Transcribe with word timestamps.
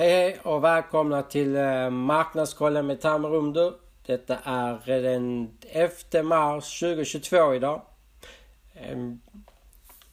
Hej 0.00 0.10
hej 0.10 0.36
och 0.42 0.64
välkomna 0.64 1.22
till 1.22 1.56
eh, 1.56 1.90
Marknadskollen 1.90 2.86
med 2.86 3.00
Tamerumdu. 3.00 3.72
Detta 4.06 4.36
är 4.44 5.02
den 5.02 5.50
11 5.70 6.22
mars 6.22 6.80
2022 6.80 7.54
idag. 7.54 7.82
Ehm, 8.74 9.20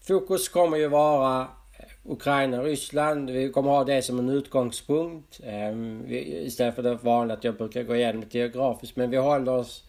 fokus 0.08 0.50
kommer 0.50 0.78
ju 0.78 0.88
vara 0.88 1.42
eh, 1.42 2.12
Ukraina 2.12 2.60
och 2.60 2.64
Ryssland. 2.64 3.30
Vi 3.30 3.52
kommer 3.52 3.72
ha 3.72 3.84
det 3.84 4.02
som 4.02 4.20
en 4.20 4.30
utgångspunkt. 4.30 5.40
Ehm, 5.44 6.06
istället 6.08 6.76
för 6.76 6.84
det 6.84 6.96
vanliga 6.96 7.38
att 7.38 7.44
jag 7.44 7.58
brukar 7.58 7.84
gå 7.84 7.96
igenom 7.96 8.22
det 8.22 8.38
geografiskt. 8.40 8.96
Men 8.96 9.10
vi 9.10 9.18
håller 9.18 9.52
oss 9.52 9.84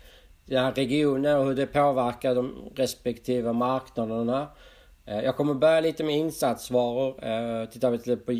i 0.46 0.56
regioner 0.56 0.76
regionen 0.76 1.38
och 1.38 1.44
hur 1.44 1.54
det 1.54 1.66
påverkar 1.66 2.34
de 2.34 2.72
respektive 2.74 3.52
marknaderna. 3.52 4.46
Eh, 5.06 5.20
jag 5.20 5.36
kommer 5.36 5.54
börja 5.54 5.80
lite 5.80 6.04
med 6.04 6.16
insatsvaror. 6.16 7.66
Tittar 7.66 7.90
vi 7.90 7.96
lite 7.96 8.16
på 8.16 8.32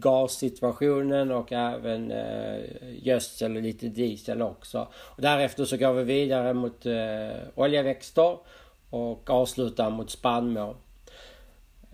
gassituationen 0.00 1.30
och 1.30 1.52
även 1.52 2.10
eh, 2.10 2.58
gödsel 3.02 3.56
och 3.56 3.62
lite 3.62 3.88
diesel 3.88 4.42
också. 4.42 4.88
Och 4.94 5.22
därefter 5.22 5.64
så 5.64 5.76
går 5.76 5.92
vi 5.92 6.04
vidare 6.04 6.54
mot 6.54 6.86
eh, 6.86 7.38
oljeväxter 7.54 8.36
och 8.90 9.30
avslutar 9.30 9.90
mot 9.90 10.10
spannmål. 10.10 10.76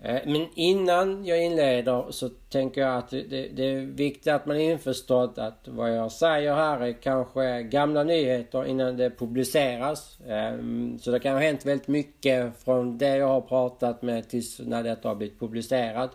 Eh, 0.01 0.21
men 0.25 0.47
innan 0.55 1.25
jag 1.25 1.43
inleder 1.43 2.05
så 2.09 2.29
tänker 2.29 2.81
jag 2.81 2.97
att 2.97 3.09
det, 3.09 3.49
det, 3.53 3.63
är 3.63 3.79
viktigt 3.79 4.33
att 4.33 4.45
man 4.45 4.57
är 4.57 4.71
införstådd 4.71 5.39
att 5.39 5.67
vad 5.67 5.95
jag 5.95 6.11
säger 6.11 6.55
här 6.55 6.79
är 6.79 6.93
kanske 6.93 7.63
gamla 7.63 8.03
nyheter 8.03 8.65
innan 8.65 8.97
det 8.97 9.09
publiceras. 9.09 10.19
Ehm, 10.27 10.99
så 10.99 11.11
det 11.11 11.19
kan 11.19 11.33
ha 11.33 11.39
hänt 11.39 11.65
väldigt 11.65 11.87
mycket 11.87 12.63
från 12.63 12.97
det 12.97 13.17
jag 13.17 13.27
har 13.27 13.41
pratat 13.41 14.01
med 14.01 14.29
tills 14.29 14.59
när 14.59 14.83
detta 14.83 15.07
har 15.07 15.15
blivit 15.15 15.39
publicerat. 15.39 16.11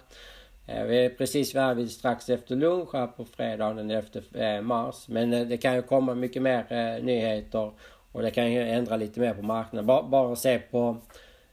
Eh, 0.67 0.85
vi 0.85 1.05
är 1.05 1.11
precis 1.11 1.55
vid 1.77 1.91
strax 1.91 2.29
efter 2.29 2.57
lunch 2.57 2.89
här 2.93 3.07
på 3.07 3.25
fredagen 3.25 3.77
den 3.77 3.91
11 3.91 4.45
eh, 4.47 4.63
mars. 4.63 5.09
Men 5.09 5.33
eh, 5.33 5.47
det 5.47 5.57
kan 5.57 5.75
ju 5.75 5.83
komma 5.83 6.15
mycket 6.15 6.43
mer 6.43 7.01
nyheter 7.01 7.73
och 8.13 8.23
det 8.23 8.31
kan 8.31 8.53
ju 8.53 8.63
ändra 8.63 8.97
lite 8.97 9.21
mer 9.21 9.35
på 9.35 9.43
marknaden. 9.43 9.87
Bara, 9.87 10.03
bara 10.03 10.37
se 10.37 10.59
på 10.59 10.97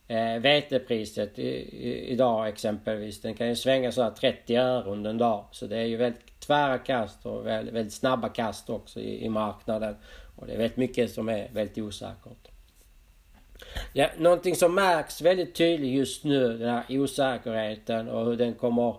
eh, 0.08 0.40
vetepriset 0.40 1.40
i, 1.40 1.48
i, 1.48 2.12
idag 2.12 2.48
exempelvis. 2.48 3.22
Den 3.22 3.34
kan 3.34 3.48
ju 3.48 3.56
svänga 3.56 3.92
sådär 3.92 4.12
30 4.12 4.56
öre 4.56 4.90
under 4.90 5.10
en 5.10 5.18
dag. 5.18 5.46
Så 5.52 5.68
det 5.68 5.78
är 5.78 5.86
ju 5.86 5.98
väldigt 5.98 6.40
tvära 6.40 6.78
kast 6.78 7.26
och 7.26 7.46
väldigt, 7.46 7.74
väldigt 7.74 7.94
snabba 7.94 8.30
kast 8.30 8.70
också 8.70 9.00
i, 9.00 9.26
i 9.26 9.30
marknaden. 9.30 9.96
Och 10.36 10.48
det 10.48 10.54
är 10.54 10.58
väldigt 10.58 10.78
mycket 10.78 11.12
som 11.12 11.30
är 11.30 11.50
väldigt 11.54 11.78
osäkert. 11.78 12.49
Ja, 13.94 14.10
någonting 14.18 14.56
som 14.56 14.76
märks 14.76 15.22
väldigt 15.22 15.56
tydligt 15.56 15.94
just 15.94 16.24
nu, 16.24 16.58
den 16.58 16.70
här 16.70 16.84
osäkerheten 16.90 18.10
och 18.10 18.26
hur 18.26 18.36
den 18.36 18.54
kommer... 18.54 18.96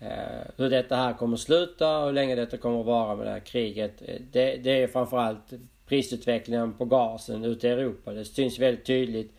Eh, 0.00 0.46
hur 0.56 0.70
detta 0.70 0.96
här 0.96 1.12
kommer 1.12 1.36
sluta 1.36 1.98
och 1.98 2.06
hur 2.06 2.12
länge 2.12 2.34
detta 2.34 2.56
kommer 2.56 2.82
vara 2.82 3.16
med 3.16 3.26
det 3.26 3.30
här 3.30 3.40
kriget. 3.40 4.02
Eh, 4.06 4.14
det, 4.32 4.56
det 4.56 4.82
är 4.82 4.86
framförallt 4.86 5.52
prisutvecklingen 5.86 6.72
på 6.72 6.84
gasen 6.84 7.44
ute 7.44 7.68
i 7.68 7.70
Europa. 7.70 8.12
Det 8.12 8.24
syns 8.24 8.58
väldigt 8.58 8.84
tydligt. 8.84 9.32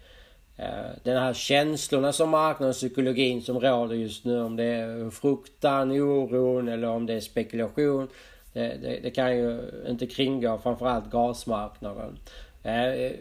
Eh, 0.57 0.89
den 1.03 1.17
här 1.17 1.33
känslorna 1.33 2.11
som 2.13 2.29
marknaden 2.29 2.73
psykologin 2.73 3.41
som 3.41 3.59
råder 3.59 3.95
just 3.95 4.25
nu. 4.25 4.41
Om 4.41 4.55
det 4.55 4.63
är 4.63 5.09
fruktan, 5.09 5.91
oron 5.91 6.67
eller 6.67 6.87
om 6.87 7.05
det 7.05 7.13
är 7.13 7.19
spekulation. 7.19 8.07
Det, 8.53 8.77
det, 8.81 8.99
det 9.03 9.11
kan 9.11 9.37
ju 9.37 9.59
inte 9.87 10.07
kringgå 10.07 10.57
framförallt 10.57 11.11
gasmarknaden. 11.11 12.17
Eh, 12.63 13.11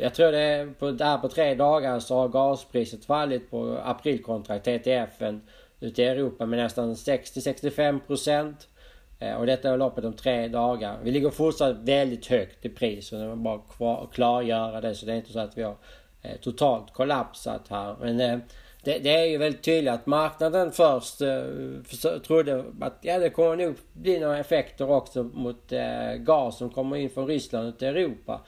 jag 0.00 0.14
tror 0.14 0.32
det 0.32 0.38
är 0.38 0.66
på, 0.66 0.90
där 0.90 1.18
på 1.18 1.28
tre 1.28 1.54
dagar 1.54 2.00
så 2.00 2.16
har 2.16 2.28
gaspriset 2.28 3.04
fallit 3.04 3.50
på 3.50 3.78
aprilkontrakt, 3.84 4.64
TTFen, 4.64 5.42
ute 5.80 6.02
i 6.02 6.06
Europa 6.06 6.46
med 6.46 6.58
nästan 6.58 6.94
60-65 6.94 8.00
procent. 8.06 8.68
Eh, 9.18 9.34
och 9.34 9.46
detta 9.46 9.70
är 9.70 9.76
loppet 9.76 10.04
om 10.04 10.12
tre 10.12 10.48
dagar. 10.48 10.98
Vi 11.02 11.10
ligger 11.10 11.30
fortsatt 11.30 11.76
väldigt 11.76 12.26
högt 12.26 12.64
i 12.64 12.68
pris. 12.68 13.12
Och 13.12 13.18
det 13.18 13.26
var 13.26 13.60
bara 13.78 13.96
att 13.96 14.12
klargöra 14.12 14.80
det 14.80 14.94
så 14.94 15.06
det 15.06 15.12
är 15.12 15.16
inte 15.16 15.32
så 15.32 15.40
att 15.40 15.58
vi 15.58 15.62
har 15.62 15.76
eh, 16.22 16.36
totalt 16.40 16.92
kollapsat 16.92 17.68
här. 17.68 17.96
Men 18.00 18.20
eh, 18.20 18.38
det, 18.84 18.98
det, 18.98 19.10
är 19.10 19.24
ju 19.24 19.38
väldigt 19.38 19.62
tydligt 19.62 19.92
att 19.92 20.06
marknaden 20.06 20.72
först 20.72 21.20
eh, 21.20 22.20
trodde 22.26 22.64
att 22.80 22.98
ja, 23.00 23.18
det 23.18 23.30
kommer 23.30 23.56
nog 23.56 23.74
bli 23.92 24.20
några 24.20 24.38
effekter 24.38 24.90
också 24.90 25.22
mot 25.22 25.72
eh, 25.72 26.14
gas 26.14 26.58
som 26.58 26.70
kommer 26.70 26.96
in 26.96 27.10
från 27.10 27.26
Ryssland 27.26 27.74
och 27.74 27.82
Europa. 27.82 28.40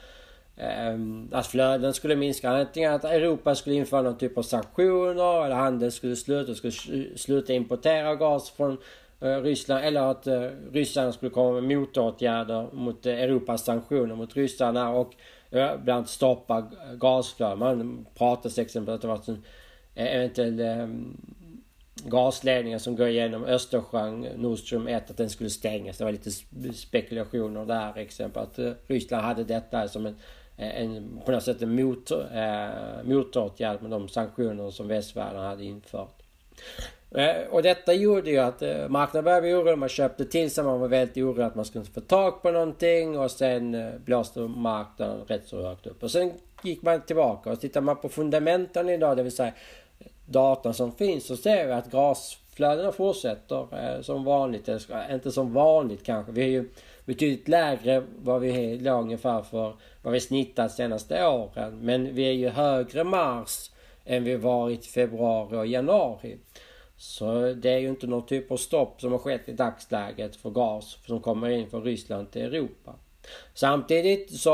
Ehm, 0.61 1.29
att 1.31 1.47
flöden 1.47 1.93
skulle 1.93 2.15
minska. 2.15 2.49
Antingen 2.49 2.93
att 2.93 3.03
Europa 3.03 3.55
skulle 3.55 3.75
införa 3.75 4.01
någon 4.01 4.17
typ 4.17 4.37
av 4.37 4.41
sanktioner 4.43 5.45
eller 5.45 5.55
handeln 5.55 5.91
skulle 5.91 6.15
sluta, 6.15 6.55
skulle 6.55 7.17
sluta 7.17 7.53
importera 7.53 8.15
gas 8.15 8.49
från 8.49 8.77
eh, 9.21 9.37
Ryssland 9.37 9.85
eller 9.85 10.01
att 10.01 10.27
eh, 10.27 10.47
Ryssland 10.71 11.13
skulle 11.13 11.29
komma 11.29 11.61
med 11.61 11.77
motåtgärder 11.77 12.67
mot 12.73 13.05
eh, 13.05 13.19
Europas 13.19 13.65
sanktioner 13.65 14.15
mot 14.15 14.35
ryssarna 14.35 14.89
och 14.89 15.13
bland 15.49 15.89
annat 15.89 16.09
stoppa 16.09 16.71
gasflöden. 16.93 17.59
Man 17.59 18.05
pratar 18.17 18.49
till 18.49 18.63
exempel 18.63 18.93
att 18.93 19.01
det 19.01 19.07
var 19.07 19.21
en 19.25 19.43
eventuell 19.95 20.59
ehm, 20.59 20.81
um, 20.81 21.17
gasledningen 22.05 22.79
som 22.79 22.95
går 22.95 23.07
igenom 23.07 23.43
Östersjön, 23.43 24.21
Nord 24.21 24.59
Stream 24.59 24.87
1, 24.87 25.09
att 25.09 25.17
den 25.17 25.29
skulle 25.29 25.49
stängas. 25.49 25.97
Det 25.97 26.03
var 26.03 26.11
lite 26.11 26.31
spekulationer 26.73 27.65
där 27.65 27.97
exempel 27.97 28.43
att 28.43 28.59
Ryssland 28.87 29.23
hade 29.23 29.43
detta 29.43 29.87
som 29.87 30.05
en 30.05 30.15
Eh, 30.57 30.81
en, 30.81 31.21
på 31.25 31.31
något 31.31 31.43
sätt 31.43 31.61
en 31.61 31.75
mot, 31.75 32.11
eh, 32.11 33.03
motåtgärd 33.03 33.81
med 33.81 33.91
de 33.91 34.07
sanktioner 34.07 34.71
som 34.71 34.87
västvärlden 34.87 35.41
hade 35.41 35.63
infört. 35.63 36.21
Eh, 37.15 37.47
och 37.49 37.63
detta 37.63 37.93
gjorde 37.93 38.29
ju 38.29 38.37
att 38.37 38.61
eh, 38.61 38.87
marknaden 38.89 39.23
började 39.23 39.41
bli 39.41 39.53
orolig. 39.53 39.77
Man 39.77 39.89
köpte 39.89 40.25
till 40.25 40.51
sig. 40.51 40.63
Man 40.63 40.79
var 40.79 40.87
väldigt 40.87 41.17
orolig 41.17 41.43
att 41.43 41.55
man 41.55 41.65
skulle 41.65 41.81
inte 41.81 41.93
få 41.93 42.01
tag 42.01 42.41
på 42.41 42.51
någonting. 42.51 43.19
Och 43.19 43.31
sen 43.31 43.75
eh, 43.75 43.93
blåste 44.05 44.39
marknaden 44.39 45.25
rätt 45.27 45.47
så 45.47 45.61
högt 45.61 45.87
upp. 45.87 46.03
Och 46.03 46.11
sen 46.11 46.33
gick 46.63 46.81
man 46.81 47.01
tillbaka. 47.01 47.51
Och 47.51 47.59
tittar 47.59 47.81
man 47.81 47.95
på 47.95 48.09
fundamenten 48.09 48.89
idag, 48.89 49.17
det 49.17 49.23
vill 49.23 49.35
säga 49.35 49.53
datan 50.25 50.73
som 50.73 50.91
finns, 50.91 51.25
så 51.25 51.37
ser 51.37 51.67
vi 51.67 51.73
att 51.73 51.91
gasflödena 51.91 52.91
fortsätter 52.91 53.67
eh, 53.71 54.01
som 54.01 54.23
vanligt. 54.23 54.69
Eller, 54.69 55.13
inte 55.13 55.31
som 55.31 55.53
vanligt 55.53 56.05
kanske. 56.05 56.31
Vi 56.31 56.41
är 56.41 56.47
ju 56.47 56.69
betydligt 57.05 57.47
lägre 57.47 58.03
vad 58.17 58.41
vi 58.41 58.77
låg 58.77 59.03
ungefär 59.03 59.41
för 59.41 59.75
vad 60.01 60.13
vi 60.13 60.19
snittat 60.19 60.71
senaste 60.71 61.27
åren. 61.27 61.79
Men 61.81 62.15
vi 62.15 62.23
är 62.23 62.31
ju 62.31 62.49
högre 62.49 63.03
mars 63.03 63.71
än 64.05 64.23
vi 64.23 64.35
varit 64.35 64.85
februari 64.85 65.57
och 65.57 65.67
januari. 65.67 66.37
Så 66.97 67.53
det 67.53 67.69
är 67.69 67.77
ju 67.77 67.89
inte 67.89 68.07
någon 68.07 68.25
typ 68.25 68.51
av 68.51 68.57
stopp 68.57 69.01
som 69.01 69.11
har 69.11 69.19
skett 69.19 69.49
i 69.49 69.51
dagsläget 69.51 70.35
för 70.35 70.49
gas 70.49 70.97
som 71.05 71.21
kommer 71.21 71.49
in 71.49 71.69
från 71.69 71.83
Ryssland 71.83 72.31
till 72.31 72.41
Europa. 72.41 72.95
Samtidigt 73.53 74.39
så 74.39 74.51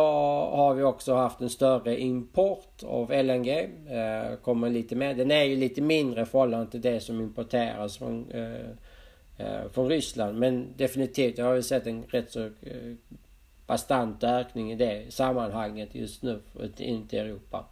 har 0.51 0.73
vi 0.73 0.83
också 0.83 1.13
haft 1.13 1.41
en 1.41 1.49
större 1.49 1.99
import 1.99 2.83
av 2.83 3.11
LNG. 3.11 3.49
Eh, 3.89 4.35
kommer 4.41 4.69
lite 4.69 4.95
med. 4.95 5.17
Den 5.17 5.31
är 5.31 5.43
ju 5.43 5.55
lite 5.55 5.81
mindre 5.81 6.21
i 6.21 6.25
förhållande 6.25 6.71
till 6.71 6.81
det 6.81 6.99
som 6.99 7.21
importeras 7.21 7.97
från 7.97 8.31
eh, 8.31 8.53
eh, 8.53 8.59
Eh, 9.37 9.69
från 9.71 9.89
Ryssland. 9.89 10.39
Men 10.39 10.73
definitivt, 10.77 11.37
jag 11.37 11.45
har 11.45 11.53
ju 11.53 11.63
sett 11.63 11.87
en 11.87 12.03
rätt 12.03 12.31
så 12.31 12.43
eh, 12.43 12.93
bastant 13.67 14.23
ökning 14.23 14.71
i 14.71 14.75
det 14.75 15.13
sammanhanget 15.13 15.95
just 15.95 16.23
nu 16.23 16.39
in 16.77 17.07
till 17.07 17.19
Europa. 17.19 17.65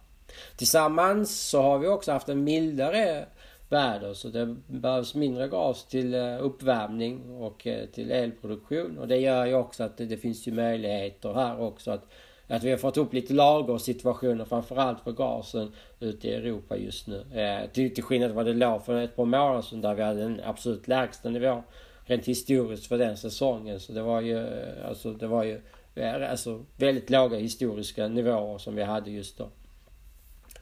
Tillsammans 0.56 1.40
så 1.40 1.62
har 1.62 1.78
vi 1.78 1.86
också 1.86 2.12
haft 2.12 2.28
en 2.28 2.44
mildare 2.44 3.26
väder 3.68 4.14
så 4.14 4.28
det 4.28 4.56
behövs 4.66 5.14
mindre 5.14 5.48
gas 5.48 5.86
till 5.86 6.14
eh, 6.14 6.44
uppvärmning 6.44 7.40
och 7.40 7.66
eh, 7.66 7.86
till 7.86 8.10
elproduktion. 8.10 8.98
Och 8.98 9.08
det 9.08 9.16
gör 9.16 9.46
ju 9.46 9.54
också 9.54 9.84
att 9.84 9.96
det, 9.96 10.06
det 10.06 10.16
finns 10.16 10.48
ju 10.48 10.52
möjligheter 10.52 11.34
här 11.34 11.60
också 11.60 11.90
att 11.90 12.08
att 12.48 12.62
vi 12.62 12.70
har 12.70 12.78
fått 12.78 12.96
upp 12.96 13.12
lite 13.12 13.32
lagersituationer 13.32 14.44
framförallt 14.44 15.00
för 15.00 15.12
gasen 15.12 15.72
ute 16.00 16.28
i 16.28 16.34
Europa 16.34 16.76
just 16.76 17.06
nu. 17.06 17.24
Eh, 17.34 17.70
till, 17.70 17.94
till 17.94 18.04
skillnad 18.04 18.28
från 18.28 18.36
vad 18.36 18.46
det 18.46 18.52
låg 18.52 18.84
för 18.84 19.00
ett 19.00 19.16
par 19.16 19.24
månader 19.24 19.62
sedan 19.62 19.80
där 19.80 19.94
vi 19.94 20.02
hade 20.02 20.20
den 20.20 20.40
absolut 20.44 20.88
lägsta 20.88 21.28
nivån 21.28 21.62
rent 22.04 22.26
historiskt 22.26 22.86
för 22.86 22.98
den 22.98 23.16
säsongen. 23.16 23.80
Så 23.80 23.92
det 23.92 24.02
var 24.02 24.20
ju, 24.20 24.38
eh, 24.38 24.88
alltså 24.88 25.12
det 25.12 25.26
var 25.26 25.44
ju 25.44 25.60
eh, 25.94 26.30
alltså, 26.30 26.64
väldigt 26.76 27.10
låga 27.10 27.38
historiska 27.38 28.08
nivåer 28.08 28.58
som 28.58 28.74
vi 28.74 28.82
hade 28.82 29.10
just 29.10 29.38
då. 29.38 29.48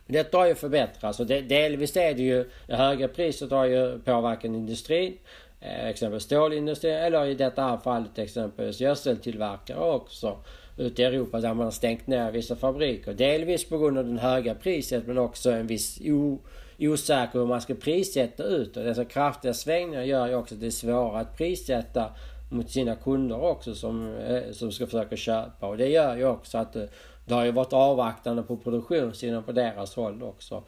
Detta 0.06 0.38
har 0.38 0.46
ju 0.46 0.54
förbättrats 0.54 1.20
och 1.20 1.26
delvis 1.26 1.96
är 1.96 2.14
det 2.14 2.22
ju 2.22 2.50
det 2.66 2.76
höga 2.76 3.08
priset 3.08 3.50
har 3.50 3.64
ju 3.64 3.98
påverkat 3.98 4.44
industrin 4.44 5.18
exempel 5.64 5.90
exempelvis 5.90 6.22
stålindustrin 6.22 6.94
eller 6.94 7.26
i 7.26 7.34
detta 7.34 7.62
här 7.62 7.76
fallet 7.76 8.18
exempelvis 8.18 8.80
gödseltillverkare 8.80 9.78
också 9.78 10.36
ute 10.76 11.02
i 11.02 11.04
Europa 11.04 11.40
där 11.40 11.54
man 11.54 11.64
har 11.64 11.70
stängt 11.70 12.06
ner 12.06 12.30
vissa 12.30 12.56
fabriker. 12.56 13.12
Delvis 13.12 13.68
på 13.68 13.78
grund 13.78 13.98
av 13.98 14.04
den 14.04 14.18
höga 14.18 14.54
priset 14.54 15.06
men 15.06 15.18
också 15.18 15.50
en 15.50 15.66
viss 15.66 16.00
o, 16.04 16.38
osäker 16.78 17.38
hur 17.38 17.46
man 17.46 17.60
ska 17.60 17.74
prissätta 17.74 18.44
ut. 18.44 18.76
Och 18.76 18.84
dessa 18.84 19.04
kraftiga 19.04 19.54
svängningar 19.54 20.02
gör 20.02 20.28
ju 20.28 20.34
också 20.34 20.54
att 20.54 20.60
det 20.60 20.66
är 20.66 20.70
svårare 20.70 21.20
att 21.20 21.36
prissätta 21.36 22.12
mot 22.48 22.70
sina 22.70 22.94
kunder 22.94 23.42
också 23.42 23.74
som, 23.74 24.16
eh, 24.16 24.52
som 24.52 24.72
ska 24.72 24.86
försöka 24.86 25.16
köpa. 25.16 25.66
Och 25.66 25.76
det 25.76 25.88
gör 25.88 26.16
ju 26.16 26.26
också 26.26 26.58
att 26.58 26.72
det, 26.72 26.88
det 27.24 27.34
har 27.34 27.44
ju 27.44 27.50
varit 27.50 27.72
avvaktande 27.72 28.42
på 28.42 28.56
produktionssidan 28.56 29.42
på 29.42 29.52
deras 29.52 29.94
håll 29.94 30.22
också. 30.22 30.62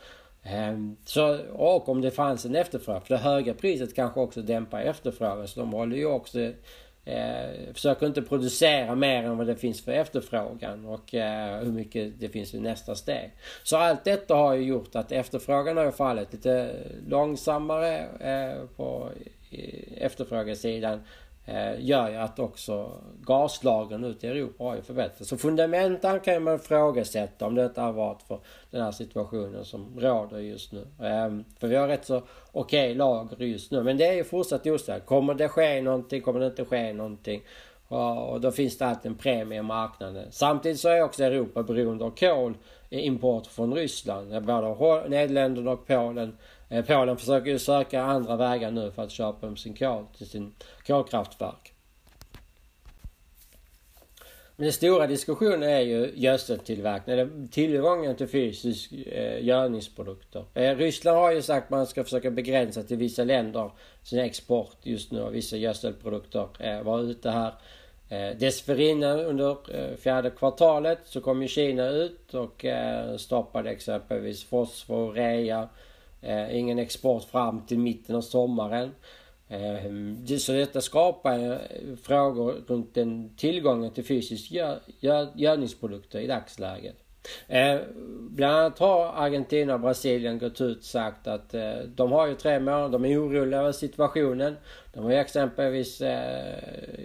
Ehm, 0.48 0.96
så, 1.04 1.38
och 1.52 1.88
om 1.88 2.00
det 2.00 2.10
fanns 2.10 2.44
en 2.44 2.56
efterfrågan. 2.56 3.02
För 3.02 3.14
det 3.14 3.20
höga 3.20 3.54
priset 3.54 3.94
kanske 3.94 4.20
också 4.20 4.42
dämpar 4.42 4.80
efterfrågan. 4.80 5.48
Så 5.48 5.60
de 5.60 5.72
håller 5.72 5.96
ju 5.96 6.06
också 6.06 6.40
eh, 7.04 7.72
försöker 7.74 8.06
inte 8.06 8.22
producera 8.22 8.94
mer 8.94 9.22
än 9.22 9.38
vad 9.38 9.46
det 9.46 9.56
finns 9.56 9.84
för 9.84 9.92
efterfrågan 9.92 10.84
och 10.84 11.14
eh, 11.14 11.58
hur 11.58 11.72
mycket 11.72 12.20
det 12.20 12.28
finns 12.28 12.54
i 12.54 12.60
nästa 12.60 12.94
steg. 12.94 13.32
Så 13.62 13.76
allt 13.76 14.04
detta 14.04 14.34
har 14.34 14.54
ju 14.54 14.62
gjort 14.62 14.96
att 14.96 15.12
efterfrågan 15.12 15.76
har 15.76 15.90
fallit 15.90 16.32
lite 16.32 16.74
långsammare 17.08 17.98
eh, 18.20 18.66
på 18.76 19.10
efterfrågesidan 19.96 21.00
Eh, 21.48 21.84
gör 21.84 22.10
ju 22.10 22.16
att 22.16 22.38
också 22.38 22.92
gaslagren 23.20 24.04
ute 24.04 24.26
i 24.26 24.30
Europa 24.30 24.64
har 24.64 24.76
ju 24.76 24.82
förbättrats. 24.82 25.30
Så 25.30 25.36
fundamentan 25.36 26.20
kan 26.20 26.42
man 26.42 26.54
ifrågasätta 26.54 27.46
om 27.46 27.54
det 27.54 27.64
inte 27.64 27.80
har 27.80 27.92
varit 27.92 28.22
för 28.22 28.40
den 28.70 28.82
här 28.82 28.92
situationen 28.92 29.64
som 29.64 30.00
råder 30.00 30.38
just 30.38 30.72
nu. 30.72 30.86
Ehm, 31.02 31.44
för 31.58 31.68
vi 31.68 31.76
har 31.76 31.88
rätt 31.88 32.06
så 32.06 32.22
okej 32.52 32.90
okay 32.90 32.94
lager 32.94 33.44
just 33.44 33.70
nu. 33.70 33.82
Men 33.82 33.96
det 33.96 34.06
är 34.06 34.12
ju 34.12 34.24
fortsatt 34.24 34.66
osäkert. 34.66 35.06
Kommer 35.06 35.34
det 35.34 35.48
ske 35.48 35.82
någonting? 35.82 36.22
Kommer 36.22 36.40
det 36.40 36.46
inte 36.46 36.64
ske 36.64 36.92
någonting? 36.92 37.42
Och 37.88 38.40
då 38.40 38.50
finns 38.50 38.78
det 38.78 38.86
alltid 38.86 39.10
en 39.10 39.18
premie 39.18 39.58
i 39.58 39.62
marknaden. 39.62 40.26
Samtidigt 40.30 40.80
så 40.80 40.88
är 40.88 41.02
också 41.02 41.24
Europa 41.24 41.62
beroende 41.62 42.04
av 42.04 42.10
kolimport 42.10 43.46
från 43.46 43.74
Ryssland. 43.74 44.44
Både 44.44 45.08
Nederländerna 45.08 45.70
och 45.70 45.86
Polen 45.86 46.36
Eh, 46.68 46.84
Polen 46.84 47.16
försöker 47.16 47.50
ju 47.50 47.58
söka 47.58 48.02
andra 48.02 48.36
vägar 48.36 48.70
nu 48.70 48.90
för 48.90 49.02
att 49.02 49.10
köpa 49.10 49.56
sin 49.56 49.74
kol 49.74 50.04
till 50.18 50.28
sin 50.28 50.54
kolkraftverk. 50.86 51.72
Men 54.58 54.64
den 54.64 54.72
stora 54.72 55.06
diskussionen 55.06 55.62
är 55.62 55.80
ju 55.80 56.12
gödseltillverkning, 56.14 57.12
eller 57.12 57.48
tillgången 57.50 58.16
till 58.16 58.28
fysisk 58.28 58.92
eh, 58.92 59.44
gödningsprodukter. 59.44 60.44
Eh, 60.54 60.76
Ryssland 60.76 61.18
har 61.18 61.32
ju 61.32 61.42
sagt 61.42 61.64
att 61.64 61.70
man 61.70 61.86
ska 61.86 62.04
försöka 62.04 62.30
begränsa 62.30 62.82
till 62.82 62.96
vissa 62.96 63.24
länder 63.24 63.70
sin 64.02 64.18
export 64.18 64.76
just 64.82 65.12
nu 65.12 65.22
av 65.22 65.32
vissa 65.32 65.56
gödselprodukter. 65.56 66.48
Eh, 66.60 66.82
var 66.82 67.02
ute 67.02 67.30
här 67.30 67.52
eh, 68.08 68.38
dessförinnan 68.38 69.20
under 69.20 69.56
eh, 69.74 69.96
fjärde 69.96 70.30
kvartalet 70.30 70.98
så 71.04 71.20
kom 71.20 71.42
ju 71.42 71.48
Kina 71.48 71.88
ut 71.88 72.34
och 72.34 72.64
eh, 72.64 73.16
stoppade 73.16 73.70
exempelvis 73.70 74.44
fosfor, 74.44 75.12
rea 75.12 75.68
Eh, 76.20 76.56
ingen 76.56 76.78
export 76.78 77.24
fram 77.24 77.66
till 77.66 77.78
mitten 77.78 78.16
av 78.16 78.20
sommaren. 78.20 78.90
Eh, 79.48 80.36
så 80.38 80.52
detta 80.52 80.80
skapar 80.80 81.38
eh, 81.38 81.96
frågor 82.02 82.52
runt 82.66 82.94
den 82.94 83.36
tillgången 83.36 83.90
till 83.90 84.04
fysisk 84.04 84.52
gödningsprodukter 85.34 86.20
i 86.20 86.26
dagsläget. 86.26 86.96
Eh, 87.48 87.80
bland 88.30 88.56
annat 88.56 88.78
har 88.78 89.12
Argentina 89.14 89.74
och 89.74 89.80
Brasilien 89.80 90.38
gått 90.38 90.60
ut 90.60 90.78
och 90.78 90.84
sagt 90.84 91.26
att 91.26 91.54
eh, 91.54 91.78
de 91.94 92.12
har 92.12 92.26
ju 92.26 92.34
tre 92.34 92.60
månader, 92.60 92.88
de 92.88 93.04
är 93.04 93.22
oroliga 93.22 93.60
över 93.60 93.72
situationen. 93.72 94.56
De 94.92 95.04
har 95.04 95.10
ju 95.10 95.16
exempelvis 95.16 96.00
eh, 96.00 96.54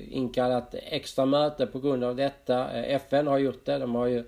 inkallat 0.10 0.76
extra 0.84 1.26
möte 1.26 1.66
på 1.68 1.80
grund 1.80 2.04
av 2.04 2.16
detta. 2.16 2.72
Eh, 2.72 2.96
FN 2.96 3.28
har 3.28 3.38
gjort 3.38 3.66
det. 3.66 3.78
De 3.78 3.96
har 3.96 4.08
ju 4.08 4.24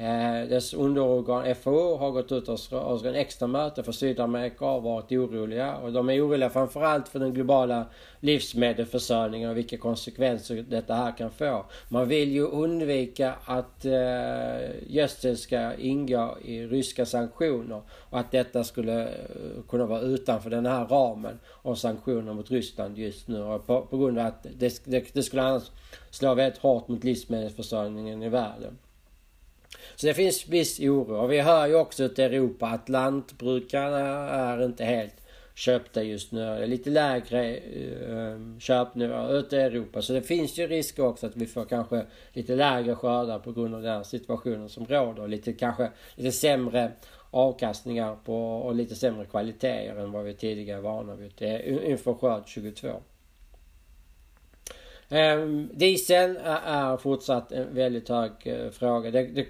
Eh, 0.00 0.48
dess 0.48 0.74
underorgan 0.74 1.54
FAO 1.54 1.96
har 1.96 2.10
gått 2.10 2.32
ut 2.32 2.48
och 2.48 2.58
har 2.70 3.06
en 3.06 3.14
extra 3.14 3.48
möte 3.48 3.82
för 3.82 3.92
Sydamerika 3.92 4.64
och 4.64 4.82
varit 4.82 5.12
oroliga. 5.12 5.76
Och 5.76 5.92
de 5.92 6.10
är 6.10 6.26
oroliga 6.26 6.50
framförallt 6.50 7.08
för 7.08 7.18
den 7.18 7.34
globala 7.34 7.86
livsmedelsförsörjningen 8.20 9.50
och 9.50 9.56
vilka 9.56 9.76
konsekvenser 9.76 10.64
detta 10.68 10.94
här 10.94 11.16
kan 11.16 11.30
få. 11.30 11.64
Man 11.88 12.08
vill 12.08 12.32
ju 12.32 12.46
undvika 12.46 13.34
att 13.44 13.84
eh, 13.84 13.92
gödsel 14.86 15.36
ska 15.36 15.74
ingå 15.74 16.38
i 16.44 16.66
ryska 16.66 17.06
sanktioner 17.06 17.82
och 17.90 18.18
att 18.18 18.30
detta 18.30 18.64
skulle 18.64 19.02
eh, 19.08 19.62
kunna 19.68 19.86
vara 19.86 20.00
utanför 20.00 20.50
den 20.50 20.66
här 20.66 20.86
ramen 20.86 21.38
av 21.62 21.74
sanktioner 21.74 22.34
mot 22.34 22.50
Ryssland 22.50 22.98
just 22.98 23.28
nu. 23.28 23.58
På, 23.66 23.80
på 23.80 23.98
grund 23.98 24.18
av 24.18 24.26
att 24.26 24.46
det, 24.58 24.84
det, 24.84 25.14
det 25.14 25.22
skulle 25.22 25.42
annars 25.42 25.70
slå 26.10 26.34
väldigt 26.34 26.62
hårt 26.62 26.88
mot 26.88 27.04
livsmedelsförsörjningen 27.04 28.22
i 28.22 28.28
världen. 28.28 28.78
Så 29.96 30.06
det 30.06 30.14
finns 30.14 30.48
viss 30.48 30.80
oro. 30.80 31.16
Och 31.16 31.32
vi 31.32 31.40
hör 31.40 31.66
ju 31.66 31.74
också 31.74 32.04
ute 32.04 32.22
i 32.22 32.24
Europa 32.24 32.66
att 32.66 32.88
lantbrukarna 32.88 33.98
är 34.28 34.64
inte 34.64 34.84
helt 34.84 35.14
köpta 35.54 36.02
just 36.02 36.32
nu. 36.32 36.40
Det 36.40 36.62
är 36.62 36.66
lite 36.66 36.90
lägre 36.90 37.56
eh, 37.56 38.58
köpnivå 38.58 39.28
ute 39.30 39.56
i 39.56 39.60
Europa. 39.60 40.02
Så 40.02 40.12
det 40.12 40.22
finns 40.22 40.58
ju 40.58 40.66
risk 40.66 40.98
också 40.98 41.26
att 41.26 41.36
vi 41.36 41.46
får 41.46 41.64
kanske 41.64 42.06
lite 42.32 42.56
lägre 42.56 42.94
skördar 42.94 43.38
på 43.38 43.52
grund 43.52 43.74
av 43.74 43.82
den 43.82 44.04
situationen 44.04 44.68
som 44.68 44.86
råder. 44.86 45.28
Lite 45.28 45.52
kanske 45.52 45.90
lite 46.14 46.32
sämre 46.32 46.92
avkastningar 47.30 48.16
på 48.24 48.56
och 48.56 48.74
lite 48.74 48.94
sämre 48.94 49.24
kvaliteter 49.24 49.96
än 49.96 50.12
vad 50.12 50.24
vi 50.24 50.34
tidigare 50.34 50.78
är 50.78 50.82
vana 50.82 51.14
vid 51.14 51.42
inför 51.84 52.14
skörd 52.14 52.42
22. 52.46 52.88
Um, 55.10 55.70
diesel 55.72 56.36
är, 56.44 56.96
fortsatt 56.96 57.52
en 57.52 57.74
väldigt 57.74 58.08
hög 58.08 58.30
eh, 58.44 58.70
fråga. 58.70 59.10
Det, 59.10 59.22
det, 59.22 59.46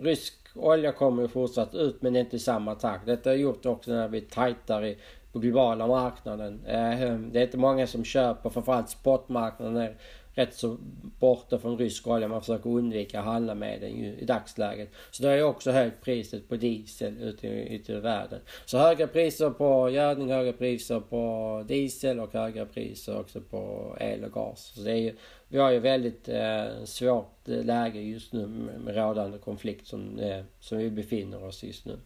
rysk 0.00 0.34
olja 0.54 0.92
kommer 0.92 1.22
ju 1.22 1.28
fortsatt 1.28 1.74
ut 1.74 2.02
men 2.02 2.16
inte 2.16 2.36
i 2.36 2.38
samma 2.38 2.74
takt. 2.74 3.06
Detta 3.06 3.30
har 3.30 3.34
gjort 3.34 3.66
också 3.66 3.90
när 3.90 4.08
vi 4.08 4.20
tajtar 4.20 4.84
i, 4.84 4.98
på 5.32 5.38
globala 5.38 5.86
marknaden. 5.86 6.60
Ehm, 6.66 7.32
det 7.32 7.38
är 7.38 7.42
inte 7.42 7.58
många 7.58 7.86
som 7.86 8.04
köper, 8.04 8.50
framförallt 8.50 8.90
spotmarknaden 8.90 9.94
rätt 10.34 10.54
så 10.54 10.76
borta 11.18 11.58
från 11.58 11.78
rysk 11.78 12.06
olja. 12.06 12.28
Man 12.28 12.40
försöker 12.40 12.70
undvika 12.70 13.18
att 13.18 13.24
handla 13.24 13.54
med 13.54 13.80
den 13.80 13.90
i 13.90 14.24
dagsläget. 14.24 14.88
Så 15.10 15.22
det 15.22 15.28
har 15.28 15.36
ju 15.36 15.42
också 15.42 15.70
höjt 15.70 16.00
priset 16.00 16.48
på 16.48 16.56
diesel 16.56 17.18
ute 17.22 17.46
i, 17.46 17.74
ute 17.74 17.92
i 17.92 18.00
världen. 18.00 18.40
Så 18.64 18.78
höga 18.78 19.06
priser 19.06 19.50
på 19.50 19.90
gödning, 19.90 20.30
höga 20.30 20.52
priser 20.52 21.00
på 21.00 21.64
diesel 21.68 22.20
och 22.20 22.32
höga 22.32 22.66
priser 22.66 23.20
också 23.20 23.40
på 23.40 23.96
el 24.00 24.24
och 24.24 24.32
gas. 24.32 24.72
Så 24.74 24.80
det 24.80 24.92
är 24.92 24.96
ju, 24.96 25.16
vi 25.48 25.58
har 25.58 25.70
ju 25.70 25.78
väldigt 25.78 26.28
eh, 26.28 26.84
svårt 26.84 27.48
eh, 27.48 27.64
läge 27.64 28.00
just 28.00 28.32
nu 28.32 28.46
med, 28.46 28.80
med 28.80 28.96
rådande 28.96 29.38
konflikt 29.38 29.86
som, 29.86 30.18
eh, 30.18 30.44
som 30.60 30.78
vi 30.78 30.90
befinner 30.90 31.44
oss 31.44 31.64
just 31.64 31.86
nu. 31.86 31.98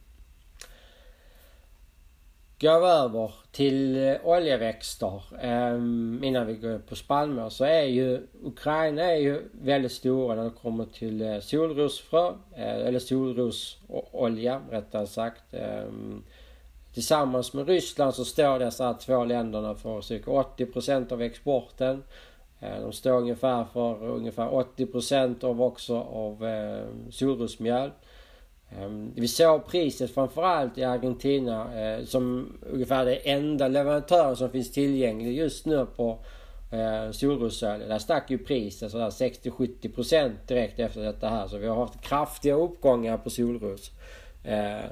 Går 2.61 2.79
vi 2.79 2.87
över 2.87 3.31
till 3.51 4.07
eh, 4.07 4.15
oljeväxter 4.23 5.21
ehm, 5.41 6.21
innan 6.23 6.47
vi 6.47 6.53
går 6.53 6.79
på 6.79 6.95
spannmål 6.95 7.51
så 7.51 7.63
är 7.65 7.83
ju 7.83 8.27
Ukraina 8.43 9.03
är 9.03 9.15
ju 9.15 9.41
väldigt 9.51 9.91
stora 9.91 10.35
när 10.35 10.43
det 10.43 10.49
kommer 10.61 10.85
till 10.85 11.21
uh, 11.21 11.39
solrosfrö, 11.39 12.27
eh, 12.55 12.85
eller 12.87 12.99
solrosolja 12.99 14.61
rättare 14.71 15.07
sagt. 15.07 15.53
Ehm, 15.53 16.23
tillsammans 16.93 17.53
med 17.53 17.67
Ryssland 17.67 18.13
så 18.13 18.25
står 18.25 18.59
dessa 18.59 18.93
två 18.93 19.25
länderna 19.25 19.75
för 19.75 20.01
cirka 20.01 20.31
80% 20.31 21.11
av 21.13 21.21
exporten. 21.21 22.03
De 22.59 22.93
står 22.93 23.17
ungefär 23.17 23.65
för 23.73 24.03
ungefär 24.03 24.53
80 24.53 25.45
av 25.45 25.61
också 25.61 25.97
av 26.01 26.45
ehm, 26.45 27.11
solrosmjöl. 27.11 27.91
Ehm, 28.69 29.11
vi 29.15 29.27
såg 29.27 29.67
priset 29.67 30.13
framförallt 30.13 30.77
i 30.77 30.83
Argentina 30.83 31.81
eh, 31.81 32.03
som 32.05 32.53
ungefär 32.61 33.05
det 33.05 33.15
enda 33.15 33.67
leverantören 33.67 34.35
som 34.35 34.49
finns 34.49 34.71
tillgänglig 34.71 35.37
just 35.37 35.65
nu 35.65 35.85
på 35.85 36.19
eh, 36.71 37.11
solrosolja. 37.11 37.87
Där 37.87 37.99
stack 37.99 38.31
ju 38.31 38.37
priset 38.37 38.91
sådär 38.91 39.09
60-70% 39.09 40.31
direkt 40.47 40.79
efter 40.79 41.01
detta 41.01 41.29
här. 41.29 41.47
Så 41.47 41.57
vi 41.57 41.67
har 41.67 41.75
haft 41.75 42.01
kraftiga 42.01 42.55
uppgångar 42.55 43.17
på 43.17 43.29
solros. 43.29 43.91
Ehm, 44.43 44.83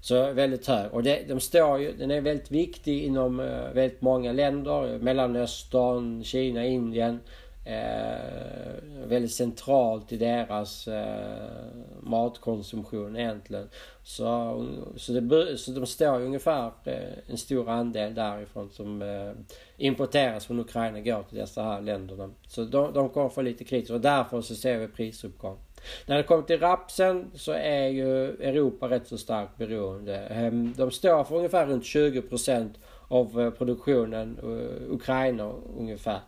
så 0.00 0.32
väldigt 0.32 0.66
hög. 0.66 0.92
Och 0.92 1.02
det, 1.02 1.28
de 1.28 1.40
står 1.40 1.78
ju, 1.78 1.92
den 1.92 2.10
är 2.10 2.20
väldigt 2.20 2.50
viktig 2.50 3.02
inom 3.02 3.40
eh, 3.40 3.72
väldigt 3.74 4.00
många 4.00 4.32
länder. 4.32 4.98
Mellanöstern, 4.98 6.24
Kina, 6.24 6.66
Indien 6.66 7.20
eh, 7.64 9.06
väldigt 9.06 9.32
centralt 9.32 10.12
i 10.12 10.16
deras 10.16 10.88
eh, 10.88 11.64
matkonsumtion 12.00 13.16
egentligen. 13.16 13.68
Så, 14.02 14.66
så, 14.96 15.12
det, 15.12 15.58
så 15.58 15.70
de 15.70 15.86
står 15.86 16.20
ju 16.20 16.26
ungefär 16.26 16.72
eh, 16.84 16.94
en 17.26 17.38
stor 17.38 17.68
andel 17.68 18.14
därifrån 18.14 18.70
som 18.70 19.02
eh, 19.02 19.32
importeras 19.76 20.46
från 20.46 20.60
Ukraina 20.60 21.00
går 21.00 21.22
till 21.22 21.38
dessa 21.38 21.62
här 21.62 21.80
länderna. 21.80 22.30
Så 22.46 22.64
de, 22.64 22.92
de 22.92 23.08
kommer 23.08 23.28
få 23.28 23.42
lite 23.42 23.64
kritik 23.64 23.90
och 23.90 24.00
därför 24.00 24.40
så 24.40 24.54
ser 24.54 24.78
vi 24.78 24.88
prisuppgång. 24.88 25.58
När 26.06 26.16
det 26.16 26.22
kommer 26.22 26.42
till 26.42 26.60
rapsen 26.60 27.30
så 27.34 27.52
är 27.52 27.88
ju 27.88 28.28
Europa 28.28 28.88
rätt 28.88 29.06
så 29.06 29.18
starkt 29.18 29.58
beroende. 29.58 30.18
Ehm, 30.18 30.74
de 30.76 30.90
står 30.90 31.24
för 31.24 31.36
ungefär 31.36 31.66
runt 31.66 31.84
20% 31.84 32.70
av 33.08 33.40
eh, 33.40 33.50
produktionen, 33.50 34.38
eh, 34.42 34.92
Ukraina 34.94 35.52
ungefär. 35.78 36.20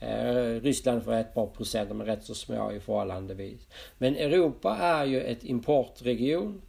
Eh, 0.00 0.60
Ryssland 0.60 1.04
får 1.04 1.12
ett 1.12 1.34
par 1.34 1.46
procent, 1.46 1.88
de 1.88 2.00
är 2.00 2.04
rätt 2.04 2.24
så 2.24 2.34
små 2.34 2.72
i 2.72 2.80
förhållandevis. 2.80 3.68
Men 3.98 4.16
Europa 4.16 4.76
är 4.76 5.04
ju 5.04 5.20
ett 5.20 5.44
importregion. 5.44 6.62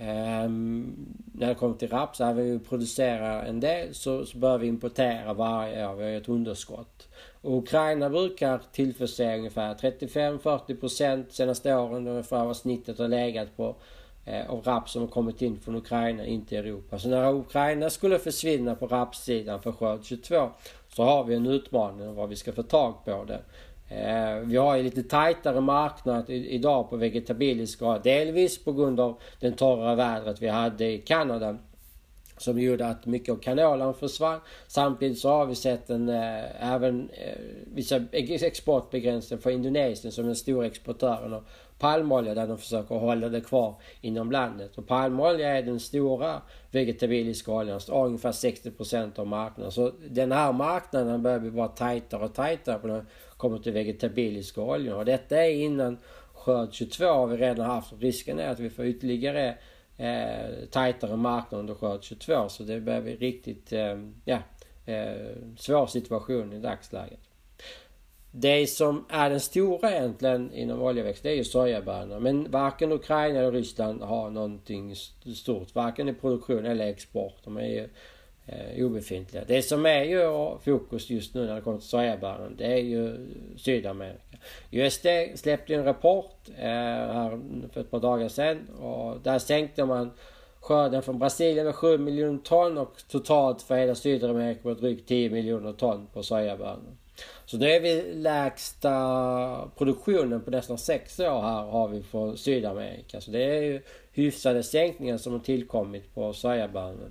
Ehm, 0.00 0.94
när 1.32 1.48
det 1.48 1.54
kommer 1.54 1.74
till 1.76 1.88
raps, 1.88 2.20
även 2.20 2.38
om 2.38 2.44
vi 2.44 2.58
producerar 2.58 3.44
en 3.44 3.60
del 3.60 3.94
så, 3.94 4.26
så 4.26 4.38
bör 4.38 4.58
vi 4.58 4.66
importera 4.66 5.34
varje 5.34 5.88
år. 5.88 5.94
Vi 5.94 6.04
har 6.04 6.10
ett 6.10 6.28
underskott. 6.28 7.08
Och 7.40 7.58
Ukraina 7.58 8.10
brukar 8.10 8.60
tillförse 8.72 9.36
ungefär 9.36 9.74
35-40 9.74 10.80
procent 10.80 11.32
senaste 11.32 11.74
åren. 11.74 12.06
Ungefär 12.06 12.44
vad 12.44 12.56
snittet 12.56 12.98
har 12.98 13.08
legat 13.08 13.56
på 13.56 13.76
eh, 14.24 14.50
av 14.50 14.62
raps 14.64 14.92
som 14.92 15.02
har 15.02 15.08
kommit 15.08 15.42
in 15.42 15.60
från 15.60 15.76
Ukraina 15.76 16.26
in 16.26 16.46
till 16.46 16.58
Europa. 16.58 16.98
Så 16.98 17.08
när 17.08 17.34
Ukraina 17.34 17.90
skulle 17.90 18.18
försvinna 18.18 18.74
på 18.74 18.86
rapssidan 18.86 19.62
för 19.62 19.72
skörd 19.72 20.04
22 20.04 20.50
så 20.88 21.02
har 21.02 21.24
vi 21.24 21.34
en 21.34 21.46
utmaning 21.46 22.14
vad 22.14 22.28
vi 22.28 22.36
ska 22.36 22.52
få 22.52 22.62
tag 22.62 23.04
på 23.04 23.24
det. 23.24 23.40
Eh, 23.88 24.38
vi 24.38 24.56
har 24.56 24.76
ju 24.76 24.82
lite 24.82 25.02
tajtare 25.02 25.60
marknad 25.60 26.30
idag 26.30 26.90
på 26.90 26.96
vegetabilisk 26.96 27.80
grad. 27.80 28.02
Delvis 28.02 28.64
på 28.64 28.72
grund 28.72 29.00
av 29.00 29.20
den 29.40 29.52
torra 29.52 29.94
vädret 29.94 30.42
vi 30.42 30.48
hade 30.48 30.84
i 30.84 30.98
Kanada 30.98 31.56
som 32.38 32.60
gjorde 32.60 32.86
att 32.86 33.06
mycket 33.06 33.32
av 33.32 33.36
kanolan 33.36 33.94
försvann. 33.94 34.40
Samtidigt 34.66 35.18
så 35.18 35.28
har 35.28 35.46
vi 35.46 35.54
sett 35.54 35.90
en, 35.90 36.08
eh, 36.08 36.72
även 36.72 37.10
eh, 37.10 37.38
vissa 37.74 38.00
exportbegränsningar 38.12 39.42
för 39.42 39.50
Indonesien 39.50 40.12
som 40.12 40.24
är 40.24 40.26
den 40.26 40.36
stora 40.36 40.66
exportören 40.66 41.34
av 41.34 41.44
palmolja 41.78 42.34
där 42.34 42.46
de 42.46 42.58
försöker 42.58 42.94
hålla 42.94 43.28
det 43.28 43.40
kvar 43.40 43.74
inom 44.00 44.32
landet. 44.32 44.78
Och 44.78 44.86
palmolja 44.86 45.48
är 45.58 45.62
den 45.62 45.80
stora 45.80 46.42
vegetabiliska 46.70 47.52
oljan, 47.52 47.80
ungefär 47.88 48.32
60% 48.32 49.18
av 49.18 49.26
marknaden. 49.26 49.72
Så 49.72 49.92
den 50.08 50.32
här 50.32 50.52
marknaden 50.52 51.22
börjar 51.22 51.38
bli 51.38 51.50
bara 51.50 51.68
tajtare 51.68 52.24
och 52.24 52.34
tajtare 52.34 52.78
när 52.82 52.94
det 52.94 53.04
kommer 53.36 53.58
till 53.58 53.72
vegetabiliska 53.72 54.62
oljor. 54.62 54.96
Och 54.96 55.04
detta 55.04 55.44
är 55.44 55.50
innan 55.50 55.98
skörd 56.34 56.72
22 56.72 57.04
har 57.04 57.26
vi 57.26 57.36
redan 57.36 57.66
haft. 57.66 57.92
Risken 57.98 58.38
är 58.38 58.48
att 58.48 58.60
vi 58.60 58.70
får 58.70 58.84
ytterligare 58.84 59.54
eh, 59.98 60.66
tajtare 60.70 61.16
marknad 61.16 61.60
under 61.60 61.74
skörd 61.74 62.02
22. 62.02 62.48
Så 62.48 62.62
det 62.62 62.80
börjar 62.80 63.02
bli 63.02 63.16
riktigt, 63.16 63.72
eh, 63.72 63.98
ja, 64.24 64.38
eh, 64.86 65.36
svår 65.56 65.86
situation 65.86 66.52
i 66.52 66.58
dagsläget. 66.58 67.20
Det 68.30 68.66
som 68.66 69.04
är 69.08 69.30
den 69.30 69.40
stora 69.40 69.90
egentligen 69.90 70.52
inom 70.52 70.82
oljeväxt 70.82 71.22
det 71.22 71.30
är 71.30 71.34
ju 71.34 71.44
sojabönorna. 71.44 72.20
Men 72.20 72.50
varken 72.50 72.92
Ukraina 72.92 73.38
eller 73.38 73.52
Ryssland 73.52 74.02
har 74.02 74.30
någonting 74.30 74.96
stort. 75.36 75.74
Varken 75.74 76.08
i 76.08 76.14
produktion 76.14 76.66
eller 76.66 76.86
export. 76.86 77.34
De 77.44 77.56
är 77.56 77.66
ju 77.66 77.88
eh, 78.48 78.84
obefintliga. 78.84 79.44
Det 79.46 79.62
som 79.62 79.86
är 79.86 80.04
ju 80.04 80.20
fokus 80.64 81.10
just 81.10 81.34
nu 81.34 81.46
när 81.46 81.54
det 81.54 81.60
kommer 81.60 81.78
till 81.78 81.88
sojabönan 81.88 82.56
det 82.56 82.64
är 82.64 82.82
ju 82.82 83.28
Sydamerika. 83.56 84.38
USD 84.70 85.06
släppte 85.34 85.74
en 85.74 85.84
rapport 85.84 86.48
eh, 86.58 86.64
här 86.64 87.40
för 87.72 87.80
ett 87.80 87.90
par 87.90 88.00
dagar 88.00 88.28
sedan 88.28 88.68
och 88.68 89.20
där 89.22 89.38
sänkte 89.38 89.84
man 89.84 90.10
skörden 90.60 91.02
från 91.02 91.18
Brasilien 91.18 91.66
med 91.66 91.74
7 91.74 91.98
miljoner 91.98 92.38
ton 92.38 92.78
och 92.78 92.96
totalt 93.08 93.62
för 93.62 93.76
hela 93.76 93.94
Sydamerika 93.94 94.68
med 94.68 94.76
drygt 94.76 95.08
10 95.08 95.30
miljoner 95.30 95.72
ton 95.72 96.06
på 96.12 96.22
sojabönor. 96.22 96.96
Så 97.44 97.56
nu 97.56 97.70
är 97.70 97.80
vi 97.80 98.14
lägsta 98.14 99.70
produktionen 99.78 100.40
på 100.40 100.50
nästan 100.50 100.78
6 100.78 101.20
år 101.20 101.40
här 101.40 101.64
har 101.64 101.88
vi 101.88 102.02
från 102.02 102.38
Sydamerika. 102.38 103.20
Så 103.20 103.30
det 103.30 103.42
är 103.42 103.62
ju 103.62 103.82
hyfsade 104.12 104.62
sänkningar 104.62 105.16
som 105.16 105.32
har 105.32 105.40
tillkommit 105.40 106.14
på 106.14 106.32
sojabönor. 106.32 107.10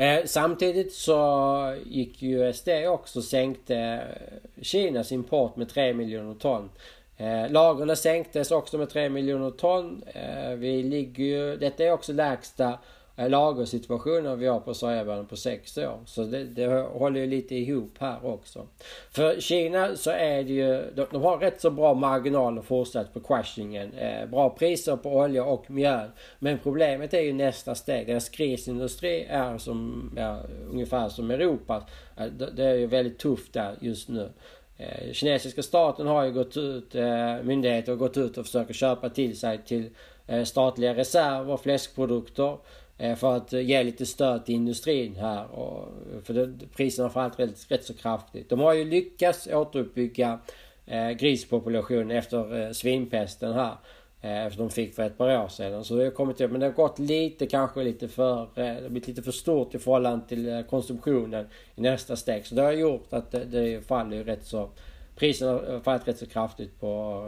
Eh, 0.00 0.24
samtidigt 0.24 0.92
så 0.92 1.74
gick 1.86 2.22
ju 2.22 2.48
USD 2.48 2.68
också 2.88 3.18
och 3.18 3.24
sänkte 3.24 3.76
eh, 3.76 4.62
Kinas 4.62 5.12
import 5.12 5.56
med 5.56 5.68
3 5.68 5.94
miljoner 5.94 6.34
ton. 6.34 6.70
Eh, 7.16 7.50
lagren 7.50 7.96
sänktes 7.96 8.50
också 8.50 8.78
med 8.78 8.90
3 8.90 9.08
miljoner 9.08 9.50
ton. 9.50 10.02
Eh, 10.06 10.50
vi 10.50 10.82
ligger 10.82 11.24
ju, 11.24 11.56
detta 11.56 11.84
är 11.84 11.92
också 11.92 12.12
lägsta 12.12 12.78
Eh, 13.18 13.28
lagersituationen 13.28 14.24
lagersituationer 14.24 14.36
vi 14.36 14.46
har 14.46 14.60
på 14.60 14.74
sojabönan 14.74 15.26
på 15.26 15.36
sex 15.36 15.78
år. 15.78 16.00
Så 16.06 16.24
det, 16.24 16.44
det 16.44 16.66
håller 16.80 17.20
ju 17.20 17.26
lite 17.26 17.54
ihop 17.54 17.94
här 17.98 18.26
också. 18.26 18.66
För 19.10 19.40
Kina 19.40 19.96
så 19.96 20.10
är 20.10 20.42
det 20.42 20.52
ju, 20.52 20.82
de, 20.94 21.06
de 21.10 21.22
har 21.22 21.38
rätt 21.38 21.60
så 21.60 21.70
bra 21.70 21.94
marginaler 21.94 22.62
fortsatt 22.62 23.14
på 23.14 23.20
crushingen. 23.20 23.92
Eh, 23.92 24.28
bra 24.28 24.50
priser 24.50 24.96
på 24.96 25.16
olja 25.16 25.44
och 25.44 25.70
mjöl. 25.70 26.08
Men 26.38 26.58
problemet 26.58 27.14
är 27.14 27.20
ju 27.20 27.32
nästa 27.32 27.74
steg. 27.74 28.06
Deras 28.06 28.28
krisindustri 28.28 29.26
är 29.28 29.58
som, 29.58 30.10
ja, 30.16 30.40
ungefär 30.70 31.08
som 31.08 31.30
Europa. 31.30 31.82
Eh, 32.16 32.26
det, 32.26 32.50
det 32.50 32.64
är 32.64 32.74
ju 32.74 32.86
väldigt 32.86 33.18
tufft 33.18 33.52
där 33.52 33.76
just 33.80 34.08
nu. 34.08 34.30
Eh, 34.76 35.12
kinesiska 35.12 35.62
staten 35.62 36.06
har 36.06 36.24
ju 36.24 36.32
gått 36.32 36.56
ut, 36.56 36.94
eh, 36.94 37.42
myndigheter 37.42 37.92
har 37.92 37.96
gått 37.96 38.16
ut 38.16 38.38
och 38.38 38.46
försöker 38.46 38.74
köpa 38.74 39.08
till 39.08 39.38
sig 39.38 39.58
till 39.64 39.90
eh, 40.26 40.44
statliga 40.44 40.94
reserver, 40.94 41.56
fläskprodukter. 41.56 42.56
Eh, 42.98 43.16
för 43.16 43.36
att 43.36 43.52
eh, 43.52 43.60
ge 43.60 43.82
lite 43.82 44.06
stöd 44.06 44.44
till 44.44 44.54
industrin 44.54 45.16
här. 45.16 45.50
Och, 45.50 45.88
för 46.24 46.34
det, 46.34 46.66
priserna 46.76 47.08
har 47.08 47.12
fallit 47.12 47.38
rätt, 47.38 47.70
rätt 47.70 47.84
så 47.84 47.94
kraftigt. 47.94 48.48
De 48.48 48.60
har 48.60 48.72
ju 48.72 48.84
lyckats 48.84 49.46
återuppbygga 49.46 50.38
eh, 50.86 51.10
grispopulationen 51.10 52.10
efter 52.10 52.60
eh, 52.60 52.72
svinpesten 52.72 53.52
här. 53.52 53.76
Eh, 54.20 54.48
som 54.50 54.58
de 54.58 54.70
fick 54.70 54.94
för 54.94 55.02
ett 55.02 55.18
par 55.18 55.44
år 55.44 55.48
sedan. 55.48 55.84
Så 55.84 55.96
det 55.96 56.04
har 56.04 56.10
kommit 56.10 56.40
upp. 56.40 56.50
Men 56.50 56.60
det 56.60 56.66
har 56.66 56.72
gått 56.72 56.98
lite, 56.98 57.46
kanske 57.46 57.82
lite 57.82 58.08
för... 58.08 58.42
Eh, 58.42 58.46
det 58.54 58.82
har 58.82 58.88
blivit 58.88 59.08
lite 59.08 59.22
för 59.22 59.32
stort 59.32 59.74
i 59.74 59.78
förhållande 59.78 60.28
till 60.28 60.48
eh, 60.48 60.62
konsumtionen 60.62 61.46
i 61.74 61.80
nästa 61.80 62.16
steg. 62.16 62.46
Så 62.46 62.54
det 62.54 62.62
har 62.62 62.72
gjort 62.72 63.12
att 63.12 63.30
det, 63.30 63.44
det 63.44 63.86
faller 63.86 64.16
ju 64.16 64.24
rätt 64.24 64.46
så... 64.46 64.70
Priserna 65.16 65.52
har 65.52 65.74
eh, 65.74 65.80
fallit 65.80 66.08
rätt 66.08 66.18
så 66.18 66.26
kraftigt 66.26 66.80
på, 66.80 67.22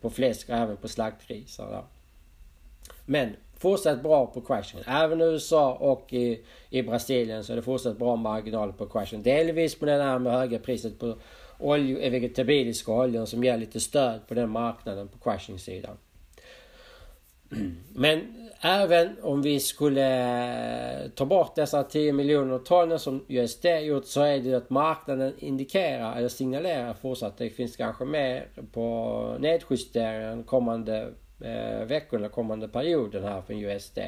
på 0.00 0.10
fläsk 0.10 0.48
och 0.48 0.54
även 0.54 0.76
på 0.76 0.88
slaktgrisar. 0.88 1.84
Men 3.06 3.36
fortsatt 3.58 4.02
bra 4.02 4.26
på 4.26 4.40
crashen. 4.40 4.80
Även 4.86 5.20
i 5.20 5.24
USA 5.24 5.72
och 5.74 6.12
i, 6.12 6.44
i 6.70 6.82
Brasilien 6.82 7.44
så 7.44 7.52
är 7.52 7.56
det 7.56 7.62
fortsatt 7.62 7.98
bra 7.98 8.16
marginaler 8.16 8.72
på 8.72 8.86
crashen. 8.86 9.22
Delvis 9.22 9.78
på 9.78 9.86
den 9.86 10.00
här 10.00 10.18
med 10.18 10.32
höga 10.32 10.58
priset 10.58 10.98
på 10.98 11.16
olje, 11.58 11.98
eh, 11.98 12.10
vegetabiliska 12.10 12.92
oljor 12.92 13.24
som 13.24 13.44
ger 13.44 13.56
lite 13.56 13.80
stöd 13.80 14.20
på 14.28 14.34
den 14.34 14.50
marknaden 14.50 15.08
på 15.08 15.18
crashing-sidan. 15.18 15.96
Men 17.94 18.20
även 18.60 19.16
om 19.22 19.42
vi 19.42 19.60
skulle 19.60 21.04
eh, 21.04 21.10
ta 21.10 21.24
bort 21.24 21.54
dessa 21.54 21.82
10 21.82 22.12
miljoner 22.12 22.58
ton 22.58 22.98
som 22.98 23.24
USD 23.28 23.64
gjort 23.64 24.06
så 24.06 24.22
är 24.22 24.38
det 24.38 24.54
att 24.54 24.70
marknaden 24.70 25.32
indikerar 25.38 26.16
eller 26.16 26.28
signalerar 26.28 26.94
fortsatt. 26.94 27.32
att 27.32 27.38
Det 27.38 27.50
finns 27.50 27.76
kanske 27.76 28.04
mer 28.04 28.48
på 28.72 29.36
nedjusteringen 29.40 30.44
kommande 30.44 31.12
eh, 31.40 31.86
veckorna, 31.86 32.28
kommande 32.28 32.68
perioden 32.68 33.24
här 33.24 33.42
från 33.42 33.64
USD. 33.64 33.98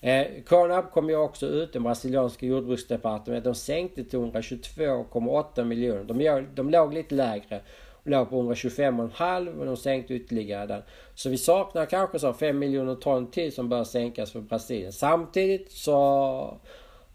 Eh, 0.00 0.26
Conab 0.46 0.90
kom 0.90 1.08
ju 1.08 1.16
också 1.16 1.46
ut, 1.46 1.72
det 1.72 1.80
brasilianska 1.80 2.46
jordbruksdepartementet. 2.46 3.44
De 3.44 3.54
sänkte 3.54 4.04
till 4.04 4.18
122,8 4.18 5.64
miljoner. 5.64 6.04
De, 6.04 6.46
de 6.54 6.70
låg 6.70 6.94
lite 6.94 7.14
lägre. 7.14 7.60
De 8.04 8.10
Låg 8.10 8.30
på 8.30 8.42
125,5 8.42 9.58
och 9.58 9.66
de 9.66 9.76
sänkte 9.76 10.14
ytterligare 10.14 10.66
den. 10.66 10.82
Så 11.14 11.28
vi 11.28 11.38
saknar 11.38 11.86
kanske 11.86 12.18
så 12.18 12.32
5 12.32 12.58
miljoner 12.58 12.94
ton 12.94 13.30
till 13.30 13.52
som 13.52 13.68
bör 13.68 13.84
sänkas 13.84 14.32
för 14.32 14.40
Brasilien. 14.40 14.92
Samtidigt 14.92 15.72
så 15.72 16.58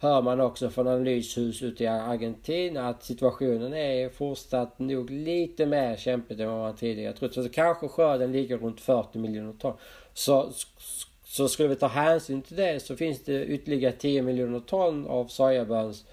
hör 0.02 0.22
man 0.22 0.42
också 0.42 0.70
från 0.70 0.88
analyshus 0.88 1.62
ute 1.62 1.84
i 1.84 1.88
Argentina 1.88 2.90
att 2.90 3.04
situationen 3.04 3.74
är 3.74 4.10
fortsatt 4.10 4.80
nog 4.80 5.10
lite 5.10 5.66
mer 5.66 5.96
kämpig 5.96 6.40
än 6.40 6.48
vad 6.48 6.60
man 6.60 6.76
tidigare 6.76 7.14
trott. 7.14 7.34
Så 7.34 7.50
kanske 7.50 7.88
skörden 7.88 8.32
ligger 8.32 8.58
runt 8.58 8.82
40 8.82 9.18
miljoner 9.18 9.54
ton. 9.54 9.74
Så, 10.14 10.52
så 11.24 11.48
skulle 11.48 11.70
vi 11.70 11.76
ta 11.76 11.88
hänsyn 11.88 12.42
till 12.42 12.56
det 12.56 12.80
så 12.80 12.96
finns 12.96 13.24
det 13.24 13.46
ytterligare 13.46 13.94
10 13.94 14.22
miljoner 14.22 14.60
ton 14.60 15.08
av 15.08 15.28
sojaböns 15.28 16.06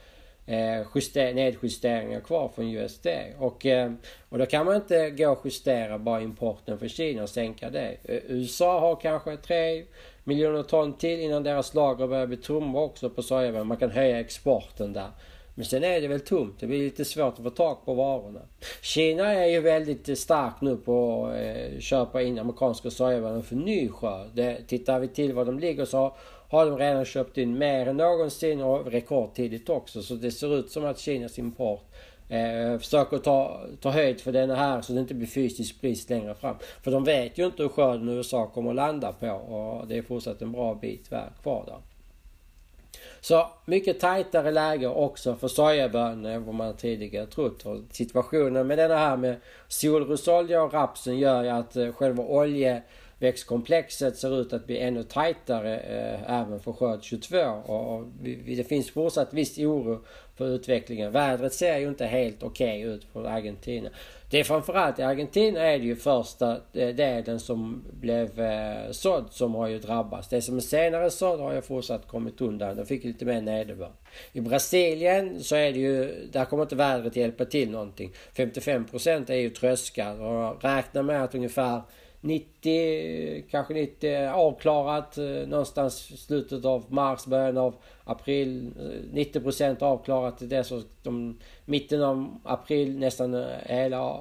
eh, 0.49 0.87
juster, 0.95 1.35
nedjusteringar 1.35 2.21
kvar 2.21 2.51
från 2.55 2.75
USD. 2.75 3.07
Och, 3.39 3.67
eh, 3.67 3.93
och 4.29 4.39
då 4.39 4.47
kan 4.47 4.67
man 4.67 4.77
inte 4.77 5.11
gå 5.11 5.31
och 5.31 5.41
justera 5.45 5.99
bara 5.99 6.21
importen 6.21 6.79
från 6.79 6.89
Kina 6.89 7.23
och 7.23 7.29
sänka 7.29 7.71
det. 7.71 7.97
Eh, 8.05 8.19
USA 8.27 8.81
har 8.81 8.97
kanske 8.97 9.37
3 9.37 9.85
miljoner 10.25 10.63
ton 10.63 10.93
till 10.93 11.21
innan 11.21 11.43
deras 11.43 11.75
lager 11.75 12.07
börjar 12.07 12.27
bli 12.27 12.37
tomma 12.37 12.81
också 12.81 13.11
på 13.11 13.23
sojabönor. 13.23 13.65
Man 13.65 13.77
kan 13.77 13.91
höja 13.91 14.21
exporten 14.21 14.93
där. 14.93 15.11
Men 15.55 15.65
sen 15.65 15.85
är 15.85 16.01
det 16.01 16.09
väl 16.09 16.21
tomt. 16.21 16.61
Det 16.61 16.67
blir 16.67 16.79
lite 16.79 17.05
svårt 17.05 17.35
att 17.39 17.43
få 17.43 17.51
tag 17.51 17.85
på 17.85 17.95
varorna. 17.95 18.41
Kina 18.83 19.35
är 19.35 19.47
ju 19.47 19.61
väldigt 19.61 20.09
eh, 20.09 20.15
starkt 20.15 20.61
nu 20.61 20.77
på 20.77 21.27
att 21.27 21.37
eh, 21.37 21.81
köpa 21.81 22.23
in 22.23 22.39
amerikanska 22.39 22.91
sojabönor 22.91 23.43
för 23.43 23.57
ny 23.57 23.89
skörd. 23.89 24.67
Tittar 24.67 25.01
vi 25.01 25.09
till 25.09 25.33
var 25.33 25.45
de 25.45 25.59
ligger 25.59 25.85
så 25.85 26.17
har 26.49 26.67
de 26.67 26.79
redan 26.79 27.05
köpt 27.05 27.39
in 27.39 27.59
mer 27.59 27.87
än 27.87 27.97
någonsin 27.97 28.63
och 28.63 28.93
rekordtidigt 28.93 29.69
också. 29.69 30.03
Så 30.03 30.15
det 30.15 30.31
ser 30.31 30.59
ut 30.59 30.71
som 30.71 30.85
att 30.85 30.99
Kinas 30.99 31.39
import 31.39 31.85
eh, 32.29 32.79
försöker 32.79 33.19
ta, 33.19 33.61
ta 33.81 33.91
höjd 33.91 34.21
för 34.21 34.33
den 34.33 34.51
här 34.51 34.83
så 34.83 34.93
det 34.93 35.01
inte 35.01 35.15
blir 35.15 35.27
fysisk 35.27 35.81
brist 35.81 36.11
längre 36.11 36.35
fram. 36.35 36.57
För 36.83 36.91
de 36.91 37.05
vet 37.05 37.39
ju 37.39 37.47
inte 37.47 37.63
hur 37.63 37.69
skörden 37.69 38.09
USA 38.09 38.47
kommer 38.47 38.71
att 38.71 38.77
landa 38.77 39.13
på 39.13 39.31
och 39.31 39.89
det 39.89 39.99
är 39.99 40.03
fortsatt 40.03 40.43
en 40.43 40.53
bra 40.53 40.75
bit 40.75 41.09
kvar 41.43 41.65
där. 41.67 41.79
Så 43.21 43.47
mycket 43.65 44.01
tajtare 44.01 44.51
läge 44.51 44.87
också 44.87 45.37
för 45.37 45.49
sojabönor 45.49 46.31
än 46.31 46.45
vad 46.45 46.55
man 46.55 46.77
tidigare 46.77 47.27
trott. 47.27 47.67
Och 47.67 47.79
situationen 47.91 48.67
med 48.67 48.79
den 48.79 48.91
här 48.91 49.17
med 49.17 49.37
solrosolja 49.69 50.63
och 50.63 50.73
rapsen 50.73 51.19
gör 51.19 51.43
ju 51.43 51.49
att 51.49 51.77
eh, 51.77 51.93
själva 51.93 52.23
olje 52.23 52.83
växtkomplexet 53.19 54.17
ser 54.17 54.41
ut 54.41 54.53
att 54.53 54.67
bli 54.67 54.79
ännu 54.79 55.03
tajtare 55.03 55.79
eh, 55.79 56.41
även 56.41 56.61
för 56.61 56.73
skörd 56.73 57.03
22 57.03 57.39
och, 57.67 57.95
och 57.95 58.07
vi, 58.23 58.55
det 58.55 58.65
finns 58.65 58.91
fortsatt 58.91 59.35
viss 59.35 59.59
oro 59.59 60.05
för 60.37 60.49
utvecklingen. 60.49 61.13
Vädret 61.13 61.53
ser 61.53 61.79
ju 61.79 61.89
inte 61.89 62.07
helt 62.07 62.43
okej 62.43 62.85
okay 62.85 62.95
ut 62.95 63.05
för 63.13 63.25
Argentina. 63.25 63.91
Det 64.31 64.41
är 64.41 64.45
framförallt 64.45 64.99
i 64.99 65.03
Argentina 65.03 65.61
är 65.61 65.79
det 65.79 65.85
ju 65.85 65.97
första 65.97 66.61
eh, 66.73 66.89
delen 66.89 67.41
som 67.41 67.85
blev 68.01 68.41
eh, 68.41 68.91
sådd 68.91 69.25
som 69.31 69.55
har 69.55 69.69
ju 69.69 69.79
drabbats. 69.79 70.29
Det 70.29 70.43
som 70.43 70.57
är 70.57 70.61
senare 70.61 71.11
sådd 71.11 71.41
har 71.41 71.55
ju 71.55 71.61
fortsatt 71.61 72.07
kommit 72.07 72.41
undan. 72.41 72.77
De 72.77 72.87
fick 72.87 73.05
lite 73.05 73.25
mer 73.25 73.41
nederbörd. 73.41 73.93
I 74.33 74.41
Brasilien 74.41 75.43
så 75.43 75.57
är 75.57 75.73
det 75.73 75.79
ju, 75.79 76.29
där 76.33 76.45
kommer 76.45 76.63
inte 76.63 76.77
vädret 76.77 77.17
hjälpa 77.17 77.45
till 77.45 77.71
någonting. 77.71 78.13
55% 78.35 79.31
är 79.31 79.37
ju 79.37 79.51
tröskar 79.51 80.21
och 80.21 80.65
räkna 80.65 81.03
med 81.03 81.25
att 81.25 81.35
ungefär 81.35 81.83
90, 82.21 83.45
kanske 83.51 83.75
90 83.75 84.29
avklarat 84.29 85.19
eh, 85.19 85.25
någonstans 85.25 86.25
slutet 86.27 86.65
av 86.65 86.85
mars, 86.89 87.27
början 87.27 87.59
av 87.59 87.75
april. 88.05 88.71
Eh, 88.81 89.13
90 89.13 89.41
% 89.79 89.83
avklarat 89.83 90.39
till 90.39 90.49
dess 90.49 90.73
de, 91.03 91.39
mitten 91.65 92.03
av 92.03 92.41
april 92.45 92.99
nästan 92.99 93.35
eh, 93.35 93.47
hela, 93.67 94.21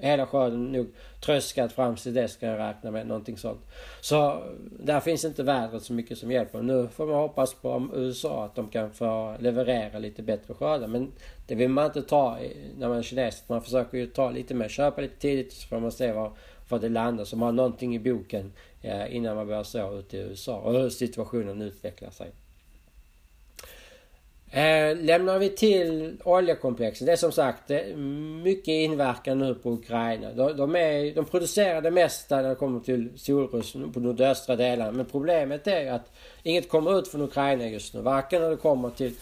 hela 0.00 0.26
skörden 0.26 0.72
nog 0.72 0.86
tröskat 1.24 1.72
fram 1.72 1.96
till 1.96 2.14
dess 2.14 2.32
ska 2.32 2.46
jag 2.46 2.58
räkna 2.58 2.90
med 2.90 3.06
någonting 3.06 3.36
sånt. 3.36 3.60
Så 4.00 4.42
där 4.80 5.00
finns 5.00 5.24
inte 5.24 5.42
vädret 5.42 5.82
så 5.82 5.92
mycket 5.92 6.18
som 6.18 6.32
hjälper. 6.32 6.62
Nu 6.62 6.88
får 6.88 7.06
man 7.06 7.14
hoppas 7.14 7.54
på 7.54 7.88
USA 7.94 8.44
att 8.44 8.54
de 8.54 8.68
kan 8.68 8.90
få 8.90 9.36
leverera 9.40 9.98
lite 9.98 10.22
bättre 10.22 10.54
skördar. 10.54 10.86
Men 10.86 11.12
det 11.46 11.54
vill 11.54 11.68
man 11.68 11.86
inte 11.86 12.02
ta 12.02 12.38
när 12.78 12.88
man 12.88 12.98
är 12.98 13.02
kines. 13.02 13.44
Man 13.48 13.62
försöker 13.62 13.98
ju 13.98 14.06
ta 14.06 14.30
lite 14.30 14.54
mer, 14.54 14.68
köpa 14.68 15.00
lite 15.00 15.16
tidigt 15.16 15.52
så 15.52 15.68
får 15.68 15.80
man 15.80 15.92
se 15.92 16.12
vad 16.12 16.32
för 16.68 16.76
att 16.76 16.82
det 16.82 16.88
landar. 16.88 17.24
Så 17.24 17.36
man 17.36 17.46
har 17.46 17.52
någonting 17.52 17.94
i 17.94 17.98
boken 17.98 18.52
eh, 18.82 19.16
innan 19.16 19.36
man 19.36 19.46
börjar 19.46 19.62
så 19.62 19.98
ute 19.98 20.16
i 20.16 20.20
USA 20.20 20.56
och 20.56 20.72
hur 20.72 20.90
situationen 20.90 21.62
utvecklar 21.62 22.10
sig. 22.10 22.30
Eh, 24.54 24.96
lämnar 24.96 25.38
vi 25.38 25.48
till 25.48 26.16
oljekomplexen, 26.24 27.06
Det 27.06 27.12
är 27.12 27.16
som 27.16 27.32
sagt 27.32 27.70
mycket 28.42 28.68
inverkan 28.68 29.38
nu 29.38 29.54
på 29.54 29.70
Ukraina. 29.70 30.32
De, 30.32 30.56
de, 30.56 30.76
är, 30.76 31.14
de 31.14 31.24
producerar 31.24 31.82
det 31.82 31.90
mesta 31.90 32.42
när 32.42 32.48
det 32.48 32.54
kommer 32.54 32.80
till 32.80 33.08
solros 33.16 33.72
på 33.72 34.00
nordöstra 34.00 34.56
delarna. 34.56 34.92
Men 34.92 35.06
problemet 35.06 35.66
är 35.66 35.92
att 35.92 36.12
inget 36.42 36.68
kommer 36.68 36.98
ut 36.98 37.08
från 37.08 37.22
Ukraina 37.22 37.66
just 37.66 37.94
nu. 37.94 38.00
Varken 38.00 38.42
när 38.42 38.50
det 38.50 38.56
kommer 38.56 38.90
till 38.90 39.14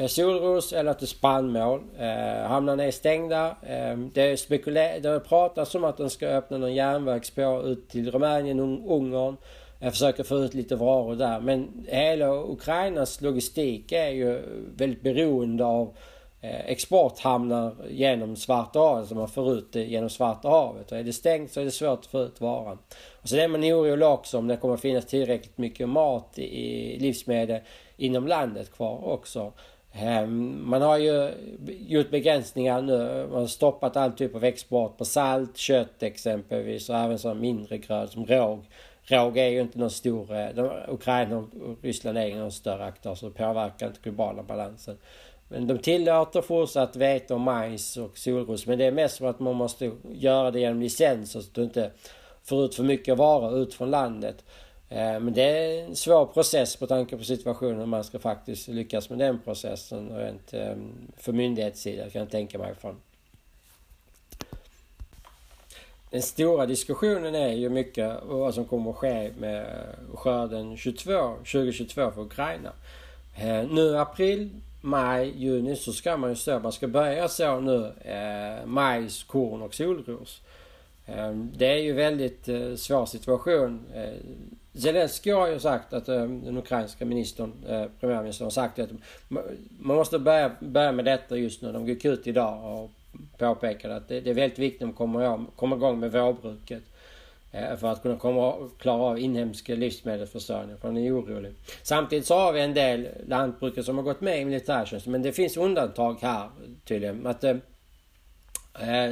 Eh, 0.00 0.06
solros 0.06 0.72
eller 0.72 0.94
till 0.94 1.08
spannmål. 1.08 1.80
Eh, 1.98 2.48
hamnarna 2.48 2.84
är 2.84 2.90
stängda. 2.90 3.56
Eh, 3.62 3.96
det, 3.96 4.36
spekuler- 4.36 5.00
det 5.00 5.20
pratas 5.20 5.74
om 5.74 5.84
att 5.84 5.96
de 5.96 6.10
ska 6.10 6.26
öppna 6.26 6.58
någon 6.58 6.74
järnvägsspår 6.74 7.66
ut 7.68 7.88
till 7.88 8.10
Rumänien 8.10 8.60
och 8.60 8.96
Ungern. 8.96 9.36
Jag 9.78 9.92
försöker 9.92 10.24
få 10.24 10.38
ut 10.38 10.54
lite 10.54 10.76
varor 10.76 11.16
där. 11.16 11.40
Men 11.40 11.86
hela 11.88 12.34
Ukrainas 12.34 13.20
logistik 13.20 13.92
är 13.92 14.08
ju 14.10 14.42
väldigt 14.76 15.02
beroende 15.02 15.64
av 15.64 15.96
eh, 16.40 16.70
exporthamnar 16.70 17.72
genom 17.90 18.36
Svarta 18.36 18.78
havet. 18.78 19.08
Så 19.08 19.14
man 19.14 19.28
får 19.28 19.52
ut 19.52 19.72
det 19.72 19.84
genom 19.84 20.10
Svarta 20.10 20.48
havet. 20.48 20.92
Och 20.92 20.98
är 20.98 21.02
det 21.02 21.12
stängt 21.12 21.52
så 21.52 21.60
är 21.60 21.64
det 21.64 21.70
svårt 21.70 21.98
att 21.98 22.06
få 22.06 22.22
ut 22.22 22.40
varan. 22.40 22.78
Och 23.22 23.28
så 23.28 23.36
är 23.36 23.48
man 23.48 23.64
orolig 23.64 24.08
också 24.08 24.38
om 24.38 24.48
det 24.48 24.56
kommer 24.56 24.76
finnas 24.76 25.06
tillräckligt 25.06 25.58
mycket 25.58 25.88
mat 25.88 26.38
i 26.38 26.98
livsmedel 27.00 27.60
inom 27.96 28.26
landet 28.26 28.72
kvar 28.72 29.08
också. 29.08 29.52
Ehm, 29.92 30.68
man 30.70 30.82
har 30.82 30.98
ju 30.98 31.30
gjort 31.66 32.10
begränsningar 32.10 32.82
nu. 32.82 33.26
Man 33.30 33.40
har 33.40 33.46
stoppat 33.46 33.96
all 33.96 34.12
typ 34.12 34.34
av 34.34 34.44
export 34.44 34.98
på 34.98 35.04
salt, 35.04 35.56
kött 35.56 36.02
exempelvis 36.02 36.88
och 36.90 36.96
även 36.96 37.18
så 37.18 37.34
mindre 37.34 37.78
gröd 37.78 38.10
som 38.10 38.26
råg. 38.26 38.64
Råg 39.02 39.38
är 39.38 39.48
ju 39.48 39.60
inte 39.60 39.78
någon 39.78 39.90
stor... 39.90 40.34
Eh, 40.34 40.48
de, 40.54 40.70
Ukraina 40.88 41.36
och 41.36 41.48
Ryssland 41.82 42.18
är 42.18 42.36
någon 42.36 42.52
större 42.52 42.84
aktör 42.84 43.14
så 43.14 43.26
det 43.26 43.34
påverkar 43.34 43.86
inte 43.86 44.00
globala 44.02 44.42
balansen. 44.42 44.96
Men 45.48 45.66
de 45.66 45.78
tillåter 45.78 46.42
fortsatt 46.42 46.96
vete 46.96 47.34
och 47.34 47.40
majs 47.40 47.96
och 47.96 48.18
solros. 48.18 48.66
Men 48.66 48.78
det 48.78 48.84
är 48.84 48.92
mest 48.92 49.16
som 49.16 49.26
att 49.26 49.40
man 49.40 49.56
måste 49.56 49.92
göra 50.12 50.50
det 50.50 50.60
genom 50.60 50.80
licenser 50.80 51.40
så 51.40 51.48
att 51.48 51.54
du 51.54 51.62
inte 51.62 51.90
får 52.44 52.64
ut 52.64 52.74
för 52.74 52.82
mycket 52.82 53.16
varor 53.18 53.58
ut 53.58 53.74
från 53.74 53.90
landet. 53.90 54.44
Eh, 54.92 55.20
men 55.20 55.34
det 55.34 55.42
är 55.42 55.84
en 55.84 55.96
svår 55.96 56.26
process 56.26 56.76
på 56.76 56.86
tanke 56.86 57.16
på 57.16 57.24
situationen 57.24 57.88
man 57.88 58.04
ska 58.04 58.18
faktiskt 58.18 58.68
lyckas 58.68 59.10
med 59.10 59.18
den 59.18 59.38
processen 59.38 60.16
rent 60.16 60.54
ehm, 60.54 60.92
för 61.16 61.32
myndighetssidan 61.32 62.10
kan 62.10 62.20
jag 62.20 62.30
tänka 62.30 62.58
mig 62.58 62.74
från. 62.74 62.96
Den 66.10 66.22
stora 66.22 66.66
diskussionen 66.66 67.34
är 67.34 67.52
ju 67.52 67.68
mycket 67.68 68.16
vad 68.22 68.54
som 68.54 68.64
kommer 68.64 68.90
att 68.90 68.96
ske 68.96 69.30
med 69.38 69.66
skörden 70.14 70.76
22, 70.76 71.34
2022 71.36 72.10
för 72.10 72.22
Ukraina. 72.22 72.72
Eh, 73.38 73.68
nu 73.68 73.68
nu 73.68 73.98
april, 73.98 74.50
maj, 74.80 75.32
juni 75.36 75.76
så 75.76 75.92
ska 75.92 76.16
man 76.16 76.30
ju 76.30 76.36
så, 76.36 76.58
man 76.58 76.72
ska 76.72 76.88
börja 76.88 77.28
så 77.28 77.60
nu 77.60 77.92
eh, 78.00 78.66
majs, 78.66 79.22
korn 79.22 79.62
och 79.62 79.74
solros. 79.74 80.40
Ehm, 81.06 81.50
det 81.56 81.66
är 81.66 81.82
ju 81.82 81.92
väldigt 81.92 82.48
eh, 82.48 82.74
svår 82.74 83.06
situation. 83.06 83.86
Zelenskyj 84.74 85.32
har 85.32 85.48
ju 85.48 85.60
sagt 85.60 85.92
att 85.92 86.08
eh, 86.08 86.16
den 86.16 86.58
ukrainska 86.58 87.04
ministern, 87.04 87.52
eh, 87.68 87.84
premiärministern 88.00 88.46
har 88.46 88.50
sagt 88.50 88.78
att 88.78 88.90
man 89.78 89.96
måste 89.96 90.18
börja, 90.18 90.50
börja 90.60 90.92
med 90.92 91.04
detta 91.04 91.36
just 91.36 91.62
nu. 91.62 91.72
De 91.72 91.86
gick 91.86 92.04
ut 92.04 92.26
idag 92.26 92.82
och 92.82 92.90
påpekade 93.38 93.96
att 93.96 94.08
det, 94.08 94.20
det 94.20 94.30
är 94.30 94.34
väldigt 94.34 94.58
viktigt 94.58 94.88
att 94.88 94.96
komma, 94.96 95.46
komma 95.56 95.76
igång 95.76 96.00
med 96.00 96.12
vårbruket. 96.12 96.82
Eh, 97.52 97.76
för 97.76 97.86
att 97.86 98.02
kunna 98.02 98.16
komma, 98.16 98.70
klara 98.78 99.02
av 99.02 99.18
inhemsk 99.18 99.68
livsmedelsförsörjning. 99.68 100.76
För 100.76 100.88
han 100.88 100.96
är 100.96 101.20
orolig. 101.20 101.52
Samtidigt 101.82 102.26
så 102.26 102.34
har 102.34 102.52
vi 102.52 102.60
en 102.60 102.74
del 102.74 103.08
lantbrukare 103.26 103.84
som 103.84 103.96
har 103.96 104.04
gått 104.04 104.20
med 104.20 104.40
i 104.40 104.44
militärtjänst. 104.44 105.06
Men 105.06 105.22
det 105.22 105.32
finns 105.32 105.56
undantag 105.56 106.16
här 106.22 106.48
tydligen. 106.84 107.26
Att, 107.26 107.44
eh, 107.44 107.56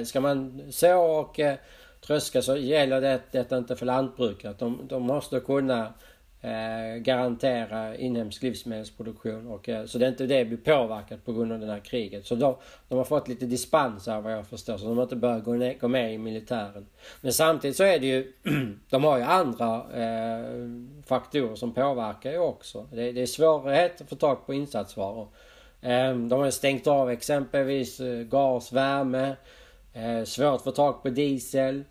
ska 0.04 0.20
man 0.20 0.62
så 0.70 0.98
och 1.00 1.40
eh, 1.40 1.56
tröska 2.06 2.42
så 2.42 2.56
gäller 2.56 3.00
det, 3.00 3.20
detta 3.30 3.58
inte 3.58 3.76
för 3.76 3.86
lantbrukare. 3.86 4.54
De, 4.58 4.80
de 4.88 5.02
måste 5.02 5.40
kunna 5.40 5.92
eh, 6.40 6.96
garantera 6.98 7.96
inhemsk 7.96 8.42
livsmedelsproduktion. 8.42 9.46
Och, 9.46 9.68
eh, 9.68 9.84
så 9.84 9.98
det 9.98 10.04
är 10.04 10.08
inte 10.08 10.26
det 10.26 10.44
blir 10.44 10.56
påverkat 10.58 11.24
på 11.24 11.32
grund 11.32 11.52
av 11.52 11.60
det 11.60 11.66
här 11.66 11.80
kriget. 11.80 12.26
Så 12.26 12.34
de, 12.34 12.56
de 12.88 12.98
har 12.98 13.04
fått 13.04 13.28
lite 13.28 13.46
dispenser 13.46 14.20
vad 14.20 14.32
jag 14.32 14.46
förstår. 14.46 14.76
Så 14.76 14.86
de 14.86 14.96
har 14.96 15.02
inte 15.02 15.16
börjat 15.16 15.44
gå, 15.44 15.52
ner, 15.52 15.74
gå 15.80 15.88
med 15.88 16.14
i 16.14 16.18
militären. 16.18 16.86
Men 17.20 17.32
samtidigt 17.32 17.76
så 17.76 17.84
är 17.84 17.98
det 17.98 18.06
ju, 18.06 18.32
de 18.90 19.04
har 19.04 19.18
ju 19.18 19.24
andra 19.24 19.76
eh, 19.76 20.44
faktorer 21.06 21.54
som 21.54 21.74
påverkar 21.74 22.30
ju 22.30 22.38
också. 22.38 22.88
Det, 22.92 23.12
det 23.12 23.22
är 23.22 23.26
svårighet 23.26 24.00
att 24.00 24.08
få 24.08 24.16
tag 24.16 24.46
på 24.46 24.54
insatsvaror. 24.54 25.28
Ehm, 25.82 26.28
de 26.28 26.40
har 26.40 26.50
stängt 26.50 26.86
av 26.86 27.10
exempelvis 27.10 28.00
eh, 28.00 28.22
gas, 28.22 28.72
värme. 28.72 29.36
Eh, 29.98 30.24
svårt 30.24 30.54
att 30.54 30.64
få 30.64 30.70
tag 30.70 31.02
på 31.02 31.08
diesel. 31.08 31.84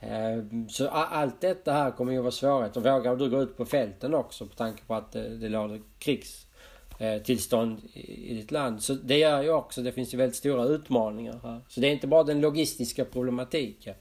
Eh, 0.00 0.66
så 0.68 0.88
allt 0.88 1.40
detta 1.40 1.72
här 1.72 1.90
kommer 1.90 2.12
ju 2.12 2.20
vara 2.20 2.30
svårighet. 2.30 2.76
Och 2.76 2.82
vågar 2.84 3.16
du 3.16 3.30
gå 3.30 3.42
ut 3.42 3.56
på 3.56 3.64
fälten 3.64 4.14
också 4.14 4.46
på 4.46 4.54
tanke 4.54 4.82
på 4.86 4.94
att 4.94 5.16
eh, 5.16 5.22
det, 5.22 5.48
råder 5.48 5.80
krigstillstånd 5.98 7.78
eh, 7.94 8.10
i, 8.10 8.34
ditt 8.34 8.50
land. 8.50 8.82
Så 8.82 8.94
det 8.94 9.18
gör 9.18 9.42
ju 9.42 9.50
också, 9.50 9.82
det 9.82 9.92
finns 9.92 10.14
ju 10.14 10.18
väldigt 10.18 10.36
stora 10.36 10.64
utmaningar 10.64 11.40
här. 11.42 11.60
Så 11.68 11.80
det 11.80 11.86
är 11.86 11.92
inte 11.92 12.06
bara 12.06 12.24
den 12.24 12.40
logistiska 12.40 13.04
problematiken. 13.04 13.94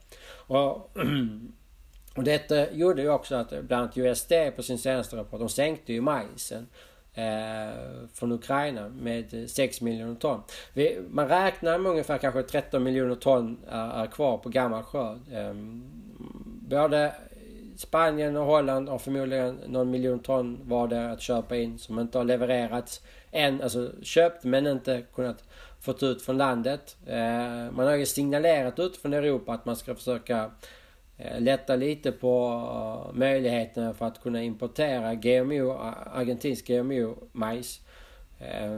Och, 0.48 0.92
och 2.16 2.24
detta 2.24 2.72
gjorde 2.72 3.02
ju 3.02 3.10
också 3.10 3.36
att 3.36 3.54
eh, 3.54 3.62
bland 3.62 3.84
annat 3.84 3.98
USD 3.98 4.34
på 4.56 4.64
sin 4.64 4.78
senaste 4.78 5.18
rapport, 5.18 5.40
de 5.40 5.50
sänkte 5.50 5.94
ju 5.94 6.02
majsen 6.02 6.68
Eh, 7.18 7.74
från 8.14 8.32
Ukraina 8.32 8.90
med 8.90 9.34
eh, 9.34 9.46
6 9.46 9.82
miljoner 9.82 10.16
ton. 10.16 10.42
Vi, 10.74 11.00
man 11.10 11.28
räknar 11.28 11.78
med 11.78 11.90
ungefär 11.90 12.18
kanske 12.18 12.44
13 12.44 12.84
miljoner 12.84 13.16
ton 13.16 13.58
är, 13.70 14.04
är 14.04 14.08
kvar 14.08 14.38
på 14.38 14.50
gammal 14.50 14.84
skörd. 14.84 15.20
Ehm, 15.34 15.84
både 16.70 17.14
Spanien 17.78 18.38
och 18.38 18.46
Holland 18.46 18.90
har 18.90 18.98
förmodligen 18.98 19.60
någon 19.68 19.92
miljon 19.92 20.20
ton 20.20 20.60
var 20.64 20.88
det 20.88 21.12
att 21.12 21.22
köpa 21.22 21.58
in 21.58 21.80
som 21.80 22.00
inte 22.00 22.18
har 22.18 22.26
levererats 22.26 23.02
än. 23.32 23.62
Alltså 23.62 23.92
köpt 24.02 24.44
men 24.44 24.68
inte 24.68 25.04
kunnat 25.16 25.44
fått 25.82 26.04
ut 26.04 26.22
från 26.22 26.38
landet. 26.38 26.98
Man 27.72 27.88
har 27.88 27.96
ju 27.96 28.06
signalerat 28.06 28.80
ut 28.80 28.98
från 28.98 29.14
Europa 29.14 29.54
att 29.54 29.66
man 29.66 29.76
ska 29.76 29.96
försöka 29.96 30.52
Eh, 31.18 31.42
lätta 31.42 31.76
lite 31.76 32.12
på 32.12 32.48
eh, 33.12 33.20
möjligheterna 33.20 33.94
för 33.94 34.06
att 34.06 34.22
kunna 34.22 34.44
importera 34.44 35.16
GMO, 35.16 35.72
eh, 35.72 36.18
argentinsk 36.18 36.68
GMO-majs. 36.68 37.82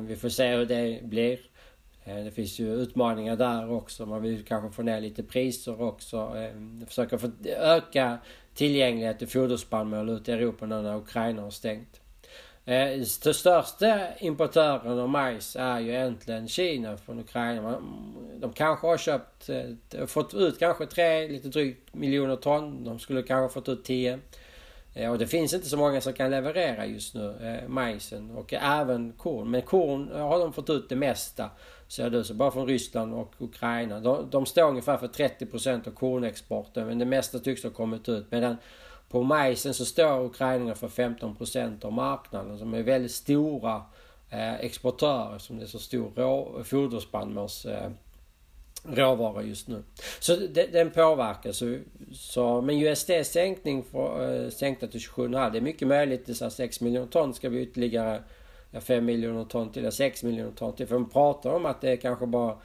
Vi 0.08 0.16
får 0.16 0.30
se 0.30 0.56
hur 0.56 0.66
det 0.66 1.04
blir. 1.04 1.40
Det 2.06 2.32
finns 2.32 2.60
ju 2.60 2.74
utmaningar 2.74 3.36
där 3.36 3.72
också. 3.72 4.06
Man 4.06 4.22
vill 4.22 4.46
kanske 4.46 4.76
få 4.76 4.82
ner 4.82 5.02
lite 5.02 5.24
priser 5.24 5.82
också. 5.82 6.34
Försöka 6.88 7.20
öka 7.58 8.18
tillgänglighet 8.54 9.20
till 9.20 9.28
foderspannmål 9.28 10.10
ute 10.10 10.32
i 10.32 10.34
Europa 10.34 10.66
nu 10.66 10.82
när 10.82 10.98
Ukraina 10.98 11.42
har 11.42 11.50
stängt. 11.50 11.99
Eh, 12.70 12.98
Den 13.24 13.34
största 13.34 14.00
importören 14.20 15.00
av 15.00 15.10
majs 15.10 15.56
är 15.56 15.80
ju 15.80 15.90
egentligen 15.90 16.48
Kina 16.48 16.98
från 16.98 17.20
Ukraina. 17.20 17.82
De 18.40 18.54
kanske 18.54 18.88
har 18.88 18.98
köpt, 18.98 19.50
eh, 19.50 20.06
fått 20.06 20.34
ut 20.34 20.60
kanske 20.60 20.86
tre, 20.86 21.28
lite 21.28 21.48
drygt 21.48 21.94
miljoner 21.94 22.36
ton. 22.36 22.84
De 22.84 23.00
skulle 23.00 23.24
kanske 23.24 23.54
fått 23.54 23.70
ut 23.70 23.84
tio. 23.84 24.20
Eh, 24.94 25.12
och 25.12 25.18
det 25.18 25.28
finns 25.28 25.54
inte 25.54 25.70
så 25.70 25.78
många 25.78 26.02
som 26.02 26.14
kan 26.14 26.32
leverera 26.32 26.86
just 26.86 27.16
nu, 27.16 27.60
majsen 27.68 28.32
och 28.32 28.54
även 28.54 29.14
korn. 29.14 29.52
Men 29.52 29.62
korn 29.62 30.12
har 30.12 30.40
de 30.40 30.54
fått 30.54 30.70
ut 30.70 30.90
det 30.90 30.96
mesta. 30.96 31.50
Ser 31.88 32.10
det 32.10 32.24
så 32.24 32.34
bara 32.34 32.52
från 32.52 32.68
Ryssland 32.68 33.14
och 33.14 33.34
Ukraina. 33.38 34.00
De, 34.00 34.30
de 34.30 34.46
står 34.46 34.70
ungefär 34.70 34.98
för 34.98 35.08
30% 35.08 35.88
av 35.88 35.92
kornexporten 35.92 36.88
men 36.88 37.00
det 37.00 37.06
mesta 37.06 37.40
tycks 37.40 37.64
ha 37.64 37.70
kommit 37.70 38.10
ut. 38.10 38.32
Medan 38.32 38.58
på 39.10 39.24
majsen 39.24 39.74
så 39.74 39.86
står 39.86 40.26
Ukraina 40.26 40.76
för 40.76 40.88
15% 40.88 41.86
av 41.86 41.94
marknaden 41.94 42.60
som 42.60 42.74
är 42.74 42.84
väldigt 42.84 43.12
stora 43.12 43.82
eh, 44.30 44.56
exportörer 44.56 45.38
som 45.38 45.58
det 45.58 45.64
är 45.64 45.68
så 45.68 45.80
stor 45.80 46.12
rå, 46.16 46.64
foderspannmåls 46.64 47.66
eh, 47.66 47.92
råvara 48.84 49.44
just 49.44 49.68
nu. 49.68 49.84
Så 50.20 50.36
det, 50.36 50.74
den 50.74 50.92
påverkar. 50.92 51.52
Så, 51.52 51.78
så, 52.14 52.62
men 52.62 52.82
USDs 52.82 53.32
sänkning 53.32 53.84
för, 53.84 54.44
eh, 54.44 54.50
sänkta 54.50 54.88
till 54.88 55.00
27,5 55.00 55.52
det 55.52 55.58
är 55.58 55.62
mycket 55.62 55.88
möjligt. 55.88 56.26
Det 56.26 56.42
är 56.42 56.50
6 56.50 56.82
miljoner 56.82 57.08
ton 57.08 57.34
ska 57.34 57.50
vi 57.50 57.62
ytterligare 57.62 58.24
5 58.82 59.06
miljoner 59.06 59.46
ton 59.46 59.72
till, 59.72 59.92
6 59.92 60.24
miljoner 60.24 60.52
ton 60.52 60.76
till. 60.76 60.88
För 60.88 60.96
de 60.96 61.10
pratar 61.10 61.50
om 61.50 61.66
att 61.66 61.82
det 61.82 61.92
är 61.92 61.96
kanske 61.96 62.26
bara 62.26 62.58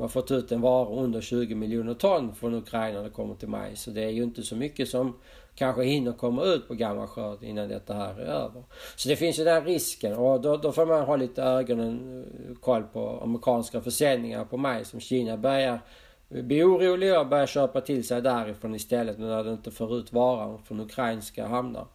man 0.00 0.04
har 0.04 0.08
fått 0.08 0.30
ut 0.30 0.52
en 0.52 0.60
vara 0.60 0.88
under 0.88 1.20
20 1.20 1.54
miljoner 1.54 1.94
ton 1.94 2.34
från 2.34 2.54
Ukraina 2.54 2.98
när 2.98 3.04
det 3.04 3.10
kommer 3.10 3.34
till 3.34 3.48
maj. 3.48 3.76
Så 3.76 3.90
det 3.90 4.02
är 4.02 4.10
ju 4.10 4.22
inte 4.22 4.42
så 4.42 4.56
mycket 4.56 4.88
som 4.88 5.18
kanske 5.60 5.84
hinner 5.84 6.12
komma 6.12 6.44
ut 6.44 6.68
på 6.68 6.74
gammal 6.74 7.06
skörd 7.06 7.42
innan 7.42 7.68
detta 7.68 7.94
här 7.94 8.14
är 8.14 8.24
över. 8.24 8.62
Så 8.96 9.08
det 9.08 9.16
finns 9.16 9.38
ju 9.38 9.44
den 9.44 9.64
risken 9.64 10.14
och 10.14 10.40
då, 10.40 10.56
då 10.56 10.72
får 10.72 10.86
man 10.86 11.04
ha 11.04 11.16
lite 11.16 11.42
ögonen 11.42 12.24
eh, 12.48 12.54
koll 12.60 12.82
på 12.82 13.20
amerikanska 13.22 13.80
försäljningar 13.80 14.44
på 14.44 14.56
majs 14.56 14.88
som 14.88 15.00
Kina 15.00 15.36
börjar 15.36 15.80
bli 16.28 16.62
oroliga 16.62 17.20
och 17.20 17.26
börjar 17.26 17.46
köpa 17.46 17.80
till 17.80 18.06
sig 18.06 18.22
därifrån 18.22 18.74
istället 18.74 19.18
när 19.18 19.44
de 19.44 19.52
inte 19.52 19.70
får 19.70 19.96
ut 19.96 20.12
varan 20.12 20.62
från 20.62 20.80
ukrainska 20.80 21.46
hamnar. 21.46 21.86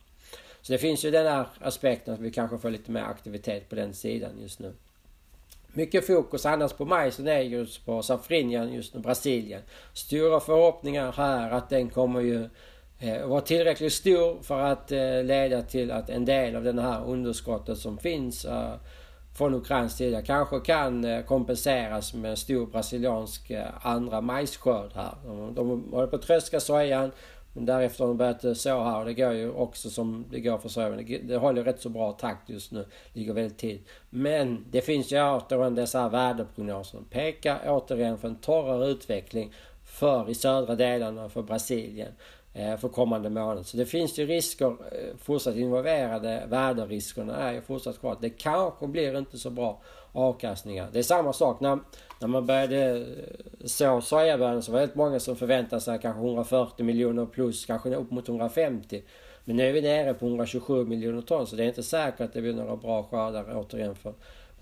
Så 0.61 0.73
det 0.73 0.77
finns 0.77 1.05
ju 1.05 1.11
den 1.11 1.27
här 1.27 1.45
aspekten 1.61 2.13
att 2.13 2.19
vi 2.19 2.31
kanske 2.31 2.57
får 2.57 2.69
lite 2.69 2.91
mer 2.91 3.03
aktivitet 3.03 3.69
på 3.69 3.75
den 3.75 3.93
sidan 3.93 4.31
just 4.41 4.59
nu. 4.59 4.73
Mycket 5.73 6.07
fokus 6.07 6.45
annars 6.45 6.73
på 6.73 6.85
majsen 6.85 7.27
är 7.27 7.39
just 7.39 7.85
på 7.85 8.01
safrinjan 8.01 8.73
just 8.73 8.93
nu, 8.93 8.99
Brasilien. 8.99 9.61
Stora 9.93 10.39
förhoppningar 10.39 11.11
här 11.11 11.51
att 11.51 11.69
den 11.69 11.89
kommer 11.89 12.21
ju 12.21 12.49
Eh, 12.99 13.21
och 13.21 13.29
vara 13.29 13.41
tillräckligt 13.41 13.93
stor 13.93 14.41
för 14.41 14.61
att 14.61 14.91
eh, 14.91 15.23
leda 15.23 15.61
till 15.61 15.91
att 15.91 16.09
en 16.09 16.25
del 16.25 16.55
av 16.55 16.63
den 16.63 16.79
här 16.79 17.05
underskottet 17.05 17.77
som 17.77 17.97
finns 17.97 18.45
eh, 18.45 18.73
från 19.37 19.53
Ukrains 19.53 19.95
sida 19.95 20.21
kanske 20.21 20.59
kan 20.59 21.23
kompenseras 21.23 22.13
med 22.13 22.31
en 22.31 22.37
stor 22.37 22.65
brasiliansk 22.65 23.51
andra 23.81 24.21
majsskörd 24.21 24.91
här. 24.95 25.13
De, 25.55 25.91
håller 25.91 26.07
på 26.07 26.15
att 26.15 26.21
tröska 26.21 26.59
sojan 26.59 27.11
men 27.53 27.65
därefter 27.65 28.03
har 28.03 28.07
de 28.07 28.17
börjat 28.17 28.57
så 28.57 28.83
här 28.83 28.99
och 28.99 29.05
det 29.05 29.13
går 29.13 29.33
ju 29.33 29.51
också 29.51 29.89
som 29.89 30.25
det 30.31 30.39
går 30.39 30.57
för 30.57 30.69
sojan. 30.69 31.05
Det, 31.23 31.37
håller 31.37 31.63
rätt 31.63 31.81
så 31.81 31.89
bra 31.89 32.11
takt 32.11 32.49
just 32.49 32.71
nu. 32.71 32.85
Ligger 33.13 33.33
väldigt 33.33 33.57
tid. 33.57 33.83
Men 34.09 34.65
det 34.71 34.81
finns 34.81 35.11
ju 35.11 35.21
återigen 35.21 35.75
dessa 35.75 36.01
här 36.01 36.09
väderprognoser. 36.09 36.97
som 36.97 37.05
Pekar 37.05 37.59
återigen 37.67 38.17
för 38.17 38.27
en 38.27 38.35
torrare 38.35 38.87
utveckling 38.87 39.53
för 39.95 40.29
i 40.29 40.35
södra 40.35 40.75
delarna 40.75 41.29
för 41.29 41.41
Brasilien 41.41 42.11
eh, 42.53 42.77
för 42.77 42.89
kommande 42.89 43.29
månad. 43.29 43.65
Så 43.65 43.77
det 43.77 43.85
finns 43.85 44.19
ju 44.19 44.25
risker 44.25 44.67
eh, 44.67 45.17
fortsatt 45.17 45.55
involverade. 45.55 46.43
Väderriskerna 46.47 47.35
är 47.35 47.53
ju 47.53 47.61
fortsatt 47.61 47.99
kvar. 47.99 48.17
Det 48.21 48.29
kanske 48.29 48.87
blir 48.87 49.17
inte 49.17 49.37
så 49.37 49.49
bra 49.49 49.81
avkastningar. 50.11 50.87
Det 50.91 50.99
är 50.99 51.03
samma 51.03 51.33
sak 51.33 51.59
när, 51.59 51.79
när 52.19 52.27
man 52.27 52.45
började 52.45 52.97
eh, 52.97 53.65
så 53.65 54.01
sojabönor 54.01 54.61
så 54.61 54.71
var 54.71 54.79
det 54.79 54.81
väldigt 54.81 54.97
många 54.97 55.19
som 55.19 55.35
förväntade 55.35 55.81
sig 55.81 55.99
kanske 56.01 56.21
140 56.21 56.85
miljoner 56.85 57.25
plus, 57.25 57.65
kanske 57.65 57.95
upp 57.95 58.11
mot 58.11 58.29
150. 58.29 59.03
Men 59.45 59.55
nu 59.57 59.67
är 59.67 59.73
vi 59.73 59.81
nere 59.81 60.13
på 60.13 60.25
127 60.25 60.85
miljoner 60.85 61.21
ton 61.21 61.47
så 61.47 61.55
det 61.55 61.63
är 61.63 61.67
inte 61.67 61.83
säkert 61.83 62.21
att 62.21 62.33
det 62.33 62.41
blir 62.41 62.53
några 62.53 62.75
bra 62.75 63.03
skördar 63.03 63.45
återigen 63.55 63.95
för 63.95 64.13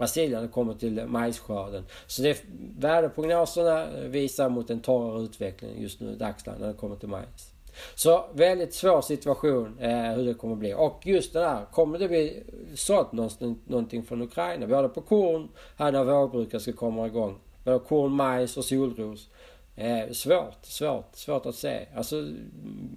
Brasilien 0.03 0.31
när 0.31 0.41
det 0.41 0.53
kommer 0.53 0.73
till 0.73 1.05
majsskörden. 1.05 1.85
Så 2.07 2.21
det, 2.21 2.43
värdeprognoserna 2.77 3.83
eh, 3.83 4.03
visar 4.03 4.49
mot 4.49 4.69
en 4.69 4.79
torrare 4.79 5.23
utveckling 5.23 5.81
just 5.81 5.99
nu 5.99 6.11
i 6.11 6.15
dagsläget 6.15 6.61
när 6.61 6.67
det 6.67 6.73
kommer 6.73 6.95
till 6.95 7.09
majs. 7.09 7.53
Så 7.95 8.25
väldigt 8.33 8.73
svår 8.73 9.01
situation 9.01 9.77
eh, 9.79 10.11
hur 10.13 10.25
det 10.25 10.33
kommer 10.33 10.55
bli. 10.55 10.73
Och 10.73 11.01
just 11.03 11.33
det 11.33 11.39
där, 11.39 11.65
kommer 11.71 11.99
det 11.99 12.07
bli 12.07 12.43
sålt 12.75 13.11
någonting 13.11 14.03
från 14.03 14.21
Ukraina? 14.21 14.67
Både 14.67 14.89
på 14.89 15.01
korn, 15.01 15.49
här 15.77 15.91
när 15.91 16.03
vårbruket 16.03 16.61
ska 16.61 16.73
komma 16.73 17.07
igång. 17.07 17.39
Både 17.63 17.79
korn, 17.79 18.11
majs 18.11 18.57
och 18.57 18.65
solros. 18.65 19.29
Eh, 19.75 20.11
svårt, 20.11 20.65
svårt, 20.65 21.15
svårt 21.15 21.45
att 21.45 21.55
se. 21.55 21.87
Alltså 21.95 22.15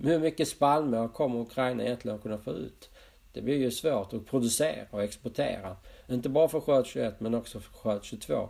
hur 0.02 0.18
mycket 0.18 0.48
spannmål 0.48 1.08
kommer 1.08 1.40
Ukraina 1.40 1.84
egentligen 1.84 2.16
att 2.16 2.22
kunna 2.22 2.38
få 2.38 2.50
ut? 2.50 2.90
Det 3.32 3.42
blir 3.42 3.56
ju 3.56 3.70
svårt 3.70 4.12
att 4.12 4.26
producera 4.26 4.86
och 4.90 5.02
exportera. 5.02 5.76
Inte 6.08 6.28
bara 6.28 6.48
för 6.48 6.60
skörd 6.60 6.86
21 6.86 7.20
men 7.20 7.34
också 7.34 7.60
för 7.60 7.72
skörd 7.72 8.04
22. 8.04 8.48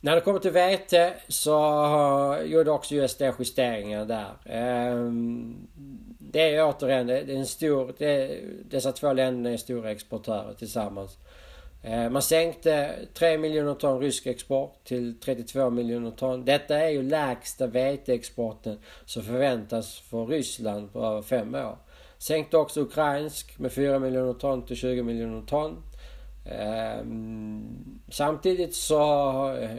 När 0.00 0.14
det 0.14 0.20
kommer 0.20 0.38
till 0.38 0.50
vete 0.50 1.14
så 1.28 1.50
gjorde 2.44 2.70
också 2.70 2.94
USD 2.94 3.22
justeringar 3.38 4.04
där. 4.04 4.32
Ehm, 4.44 5.68
det 6.18 6.54
är 6.54 6.64
återigen 6.64 7.06
det 7.06 7.18
är 7.18 7.30
en 7.30 7.46
stor, 7.46 7.94
det, 7.98 8.40
dessa 8.70 8.92
två 8.92 9.12
länder 9.12 9.50
är 9.50 9.56
stora 9.56 9.90
exportörer 9.90 10.54
tillsammans. 10.54 11.18
Ehm, 11.82 12.12
man 12.12 12.22
sänkte 12.22 12.94
3 13.14 13.38
miljoner 13.38 13.74
ton 13.74 14.00
rysk 14.00 14.26
export 14.26 14.84
till 14.84 15.20
32 15.20 15.70
miljoner 15.70 16.10
ton. 16.10 16.44
Detta 16.44 16.78
är 16.78 16.88
ju 16.88 17.02
lägsta 17.02 17.66
veteexporten 17.66 18.78
som 19.04 19.22
förväntas 19.22 19.98
för 19.98 20.26
Ryssland 20.26 20.92
på 20.92 21.04
över 21.04 21.22
fem 21.22 21.54
år. 21.54 21.78
Sänkte 22.26 22.56
också 22.56 22.80
ukrainsk 22.80 23.58
med 23.58 23.72
4 23.72 23.98
miljoner 23.98 24.32
ton 24.32 24.66
till 24.66 24.76
20 24.76 25.02
miljoner 25.02 25.42
ton. 25.46 25.82
Ehm, 26.50 28.00
samtidigt 28.08 28.74
så 28.74 29.02
eh, 29.56 29.70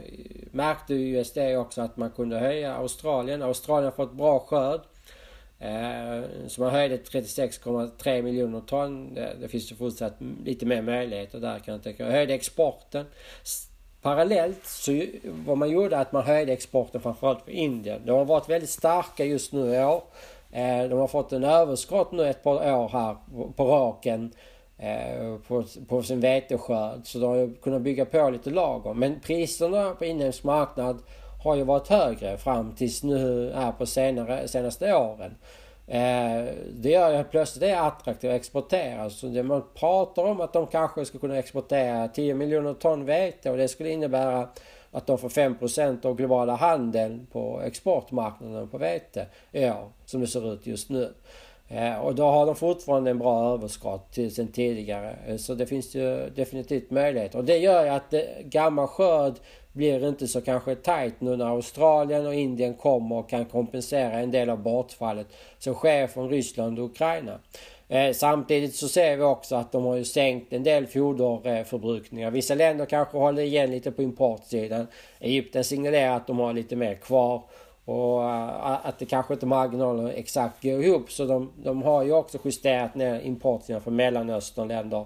märkte 0.51 0.93
USD 0.93 1.38
också 1.38 1.81
att 1.81 1.97
man 1.97 2.12
kunde 2.12 2.39
höja 2.39 2.75
Australien. 2.75 3.41
Australien 3.41 3.86
har 3.86 4.05
fått 4.05 4.13
bra 4.13 4.39
skörd. 4.39 4.81
Ehm, 5.60 6.23
så 6.47 6.62
man 6.62 6.71
höjde 6.71 6.97
36,3 6.97 8.21
miljoner 8.21 8.62
ton. 8.62 9.13
Det, 9.13 9.47
finns 9.47 9.71
ju 9.71 9.75
fortsatt 9.75 10.17
lite 10.43 10.65
mer 10.65 10.81
möjligheter 10.81 11.39
där 11.39 11.60
kan 11.60 11.73
jag 11.73 11.84
tänka 11.84 12.03
mig. 12.03 12.13
Höjde 12.13 12.34
exporten. 12.34 13.05
Parallellt 14.01 14.65
så 14.65 15.01
vad 15.23 15.58
man 15.58 15.69
gjorde 15.69 15.97
att 15.97 16.12
man 16.12 16.23
höjde 16.23 16.53
exporten 16.53 17.01
framförallt 17.01 17.43
för 17.43 17.51
Indien. 17.51 18.01
De 18.05 18.12
har 18.12 18.25
varit 18.25 18.49
väldigt 18.49 18.69
starka 18.69 19.25
just 19.25 19.53
nu 19.53 19.75
i 19.75 19.84
år. 19.84 20.03
Eh, 20.56 20.89
de 20.89 21.00
har 21.00 21.08
fått 21.08 21.32
en 21.32 21.44
överskott 21.44 22.12
nu 22.12 22.30
ett 22.30 22.44
par 22.44 22.56
år 22.56 22.89
här 22.89 23.15
på 23.56 23.65
raken. 23.65 24.34
Eh, 24.78 25.36
på, 25.48 25.63
på 25.88 26.04
sin 26.04 26.20
veteskörd. 26.20 27.00
Så 27.04 27.20
de 27.20 27.26
har 27.26 27.62
kunnat 27.62 27.82
bygga 27.82 28.06
på 28.06 28.30
lite 28.30 28.50
lager. 28.50 28.94
Men 28.94 29.20
priserna 29.20 29.96
på 29.96 30.06
inhemsk 30.06 30.44
marknad 30.44 30.98
har 31.44 31.56
ju 31.56 31.63
varit 31.63 31.88
högre 31.88 32.38
fram 32.38 32.72
tills 32.72 33.04
nu 33.04 33.52
här 33.56 33.72
på 33.72 33.86
senare, 33.86 34.48
senaste 34.48 34.96
åren. 34.96 35.36
Eh, 35.88 36.46
det 36.74 36.89
gör 36.89 37.18
ju 37.18 37.24
plötsligt 37.24 37.62
det 37.62 37.70
är 37.70 37.88
attraktivt 37.88 38.30
att 38.30 38.36
exportera. 38.36 39.10
Så 39.10 39.28
det 39.28 39.44
man 39.44 39.63
pratar 39.74 40.24
om 40.24 40.41
att 40.41 40.54
de 40.54 40.68
kanske 40.68 41.06
ska 41.06 41.18
kunna 41.18 41.38
exportera 41.38 42.08
10 42.08 42.34
miljoner 42.34 42.74
ton 42.74 43.06
vete 43.06 43.52
och 43.52 43.58
det 43.58 43.68
skulle 43.68 43.89
innebära 43.89 44.50
att 44.95 45.08
de 45.08 45.17
får 45.17 45.29
5% 45.29 46.05
av 46.05 46.15
globala 46.15 46.55
handeln 46.55 47.27
på 47.31 47.62
exportmarknaden 47.65 48.67
på 48.67 48.77
vete 48.77 49.25
i 49.51 49.65
år, 49.65 49.89
som 50.05 50.21
det 50.21 50.27
ser 50.27 50.53
ut 50.53 50.67
just 50.67 50.89
nu. 50.89 51.13
Eh, 51.67 51.97
och 51.97 52.15
då 52.15 52.23
har 52.23 52.45
de 52.45 52.55
fortfarande 52.55 53.12
en 53.12 53.19
bra 53.19 53.53
överskott 53.53 54.12
till 54.12 54.36
sen 54.36 54.47
tidigare. 54.47 55.15
Eh, 55.27 55.38
så 55.38 55.55
det 55.55 55.65
finns 55.65 55.95
ju 55.95 56.29
definitivt 56.36 56.91
möjligheter. 56.91 57.38
Och 57.38 57.45
det 57.45 57.58
gör 57.58 57.84
ju 57.84 57.89
att 57.89 58.13
eh, 58.13 58.21
gammal 58.43 58.88
skörd 58.88 59.34
blir 59.73 60.10
inte 60.10 60.27
så 60.27 60.41
kanske 60.41 60.75
tight 60.75 61.21
nu 61.21 61.36
när 61.38 61.45
Australien 61.45 62.27
och 62.27 62.36
Indien 62.36 62.73
kommer 62.73 63.15
och 63.15 63.29
kan 63.29 63.45
kompensera 63.45 64.12
en 64.12 64.31
del 64.31 64.49
av 64.49 64.60
bortfallet 64.60 65.27
som 65.60 65.73
sker 65.73 66.08
från 66.08 66.29
Ryssland 66.29 66.79
och 66.79 66.86
Ukraina. 66.86 67.39
Eh, 67.88 68.13
samtidigt 68.13 68.76
så 68.76 68.88
ser 68.88 69.17
vi 69.17 69.24
också 69.24 69.56
att 69.56 69.71
de 69.71 69.86
har 69.86 69.95
ju 69.95 70.04
sänkt 70.04 70.54
en 70.54 70.63
del 70.63 70.88
foderförbrukningar. 70.88 72.32
Vissa 72.32 72.56
länder 72.56 72.86
kanske 72.86 73.17
håller 73.17 73.41
igen 73.41 73.71
lite 73.71 73.91
på 73.91 74.04
importsidan. 74.04 74.88
Egypten 75.19 75.63
signalerar 75.63 76.15
att 76.15 76.28
de 76.28 76.39
har 76.39 76.54
lite 76.54 76.76
mer 76.76 76.95
kvar. 76.95 77.41
Och 77.86 78.19
uh, 78.19 78.88
att 78.88 79.00
det 79.00 79.06
kanske 79.06 79.34
inte 79.34 79.45
marginalerna 79.45 80.12
exakt 80.12 80.63
går 80.63 80.84
ihop. 80.84 81.12
Så 81.12 81.26
de, 81.26 81.52
de 81.63 81.84
har 81.84 82.04
ju 82.04 82.13
också 82.13 82.38
justerat 82.45 82.95
ner 82.95 83.19
importsidan 83.19 83.82
från 83.82 83.95
Mellanösternländer 83.95 85.06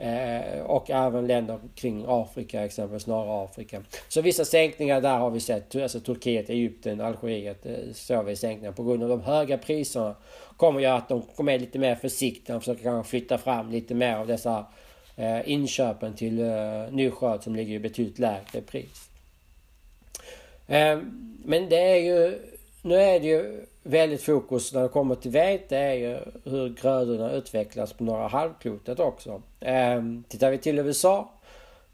Eh, 0.00 0.60
och 0.60 0.90
även 0.90 1.26
länder 1.26 1.58
kring 1.74 2.04
Afrika, 2.08 2.64
exempelvis 2.64 3.06
norra 3.06 3.44
Afrika. 3.44 3.82
Så 4.08 4.20
vissa 4.20 4.44
sänkningar 4.44 5.00
där 5.00 5.18
har 5.18 5.30
vi 5.30 5.40
sett. 5.40 5.76
Alltså 5.76 6.00
Turkiet, 6.00 6.50
Egypten, 6.50 7.00
Algeriet 7.00 7.66
eh, 7.66 7.74
såg 7.92 8.24
vi 8.24 8.36
sänkningar 8.36 8.72
på 8.72 8.84
grund 8.84 9.02
av 9.02 9.08
de 9.08 9.20
höga 9.20 9.58
priserna. 9.58 10.14
Kommer 10.56 10.80
göra 10.80 10.96
att 10.96 11.08
de 11.08 11.22
kommer 11.22 11.58
lite 11.58 11.78
mer 11.78 11.94
försiktiga 11.94 12.56
och 12.56 12.62
försöker 12.62 12.82
kanske 12.82 13.10
flytta 13.10 13.38
fram 13.38 13.70
lite 13.70 13.94
mer 13.94 14.16
av 14.16 14.26
dessa 14.26 14.66
eh, 15.16 15.50
inköpen 15.50 16.14
till 16.14 16.40
eh, 16.40 16.90
ny 16.90 17.10
som 17.40 17.56
ligger 17.56 17.74
i 17.74 17.78
betydligt 17.78 18.18
lägre 18.18 18.60
pris. 18.66 19.10
Eh, 20.66 20.98
men 21.44 21.68
det 21.68 21.82
är 21.82 21.96
ju, 21.96 22.38
nu 22.82 22.94
är 22.94 23.20
det 23.20 23.26
ju 23.26 23.66
väldigt 23.88 24.22
fokus 24.22 24.74
när 24.74 24.82
det 24.82 24.88
kommer 24.88 25.14
till 25.14 25.30
vete 25.30 25.76
är 25.76 25.94
ju 25.94 26.18
hur 26.44 26.68
grödorna 26.68 27.32
utvecklas 27.32 27.92
på 27.92 28.04
norra 28.04 28.28
halvklotet 28.28 29.00
också. 29.00 29.42
Eh, 29.60 30.02
tittar 30.28 30.50
vi 30.50 30.58
till 30.58 30.78
USA, 30.78 31.30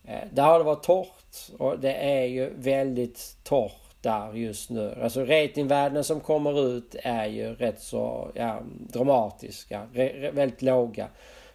eh, 0.04 0.28
där 0.33 0.42
har 0.42 0.59
det 0.59 0.64
varit 0.64 0.83
torrt 0.83 1.50
och 1.59 1.78
det 1.78 1.94
är 1.94 2.24
ju 2.24 2.52
väldigt 2.57 3.37
torrt 3.44 4.02
där 4.04 4.33
just 4.33 4.70
nu. 4.70 4.98
Alltså 5.02 5.24
ratingvärdena 5.24 6.02
som 6.02 6.20
kommer 6.20 6.66
ut 6.66 6.96
är 7.02 7.26
ju 7.26 7.54
rätt 7.54 7.80
så 7.80 8.30
ja, 8.35 8.61
dramatiska, 8.92 9.87
väldigt 10.33 10.62
låga. 10.62 11.09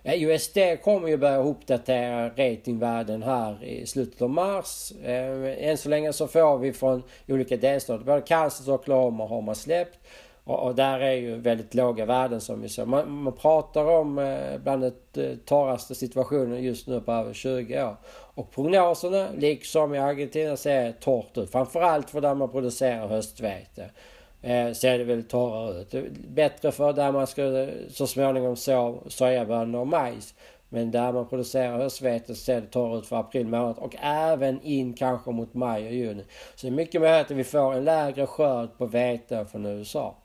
Eh, 0.04 0.24
USD 0.24 0.58
kommer 0.84 1.08
ju 1.08 1.18
börja 1.18 1.38
uppdatera 1.38 2.30
ratingvärden 2.30 3.24
här 3.24 3.64
i 3.64 3.86
slutet 3.86 4.22
av 4.22 4.30
mars. 4.30 4.92
Ehm, 5.06 5.44
än 5.58 5.78
så 5.78 5.90
länge 5.90 6.14
så 6.14 6.28
får 6.28 6.58
vi 6.58 6.74
från 6.74 7.04
olika 7.28 7.58
delstater, 7.58 8.06
både 8.06 8.22
Kansas 8.22 8.68
och 8.68 8.74
Oklahoma 8.74 9.28
har 9.28 9.42
man 9.42 9.56
släppt. 9.56 10.00
Och, 10.50 10.68
och, 10.68 10.76
där 10.76 11.00
är 11.00 11.14
ju 11.14 11.36
väldigt 11.36 11.74
låga 11.74 12.06
värden 12.06 12.42
som 12.42 12.62
vi 12.62 12.70
ser. 12.70 12.86
Man, 12.86 13.12
man 13.12 13.34
pratar 13.34 13.86
om 13.86 14.20
eh, 14.20 14.58
bland 14.64 14.94
de 15.14 15.22
eh, 15.22 15.36
torraste 15.46 15.96
situationen 15.96 16.64
just 16.64 16.88
nu 16.88 17.02
på 17.02 17.12
över 17.12 17.34
20 17.34 17.84
år. 17.84 17.96
Och 18.10 18.52
prognoserna, 18.52 19.28
liksom 19.38 19.96
i 19.96 19.98
Argentina, 19.98 20.58
ser 20.58 20.92
torrt 20.92 21.38
ut. 21.38 21.52
Framförallt 21.52 22.10
för 22.10 22.22
där 22.22 22.36
man 22.36 22.50
producerar 22.50 23.08
höstvete. 23.08 23.90
Eh, 24.42 24.72
ser 24.72 24.98
det 24.98 25.04
väldigt 25.04 25.30
torrare 25.30 25.82
ut. 25.82 25.96
Bättre 26.28 26.72
för 26.72 26.94
där 26.94 27.12
man 27.12 27.28
ska 27.28 27.68
så 27.90 28.08
småningom 28.08 28.56
så 28.56 29.04
sojabönor 29.08 29.80
och 29.80 29.88
majs. 29.88 30.34
Men 30.70 30.92
där 30.92 31.12
man 31.12 31.28
producerar 31.28 31.78
höstvete 31.78 32.36
ser 32.36 32.62
det 32.62 32.68
torrare 32.68 32.98
ut 32.98 33.08
för 33.08 33.16
april 33.16 33.48
månad 33.48 33.78
och 33.78 33.96
även 34.02 34.62
in 34.62 34.94
kanske 34.94 35.32
mot 35.32 35.54
maj 35.54 35.88
och 35.88 35.94
juni. 35.94 36.24
Så 36.56 36.68
det 36.68 36.74
är 36.74 36.76
mycket 36.76 37.02
möjligt 37.02 37.32
att 37.32 37.38
vi 37.38 37.44
får 37.44 37.74
en 37.74 37.84
lägre 37.84 38.26
skörd 38.26 38.78
på 38.78 38.86
vete 38.86 39.46
från 39.46 39.66
USA. 39.66 40.16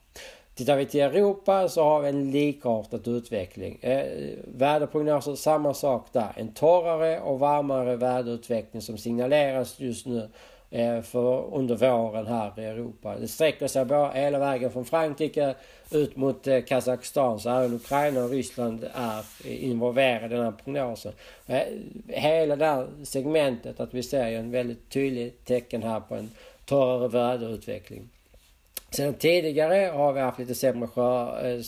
Tittar 0.55 0.77
vi 0.77 0.87
till 0.87 1.01
Europa 1.01 1.69
så 1.69 1.85
har 1.85 2.01
vi 2.01 2.09
en 2.09 2.31
likartad 2.31 3.09
utveckling. 3.09 3.79
Eh, 3.83 4.07
väderprognoser, 4.45 5.35
samma 5.35 5.75
sak 5.75 6.07
där. 6.12 6.33
En 6.37 6.53
torrare 6.53 7.21
och 7.21 7.38
varmare 7.38 7.97
väderutveckling 7.97 8.83
som 8.83 8.99
signaleras 8.99 9.81
just 9.81 10.07
nu 10.07 10.29
eh, 10.71 11.01
för 11.01 11.55
under 11.55 11.77
våren 11.77 12.27
här 12.27 12.61
i 12.61 12.64
Europa. 12.64 13.17
Det 13.21 13.29
sträcker 13.29 13.67
sig 13.67 13.85
bara 13.85 14.12
hela 14.12 14.38
vägen 14.38 14.71
från 14.71 14.85
Frankrike 14.85 15.55
ut 15.90 16.17
mot 16.17 16.47
eh, 16.47 16.61
Kazakstan 16.61 17.40
så 17.40 17.51
även 17.51 17.75
Ukraina 17.75 18.25
och 18.25 18.31
Ryssland 18.31 18.87
är 18.95 19.25
involverade 19.47 20.35
i 20.35 20.38
den 20.38 20.45
här 20.45 20.55
prognosen. 20.64 21.12
Eh, 21.47 21.62
hela 22.09 22.57
det 22.57 22.67
här 22.67 22.87
segmentet 23.03 23.81
att 23.81 23.95
vi 23.95 24.03
ser 24.03 24.27
en 24.27 24.51
väldigt 24.51 24.90
tydlig 24.90 25.45
tecken 25.45 25.83
här 25.83 26.01
på 26.01 26.14
en 26.14 26.31
torrare 26.64 27.09
väderutveckling. 27.09 28.09
Sen 28.95 29.15
tidigare 29.15 29.91
har 29.95 30.13
vi 30.13 30.21
haft 30.21 30.39
lite 30.39 30.55
sämre 30.55 30.89
skörd, 30.89 31.45
eh, 31.45 31.61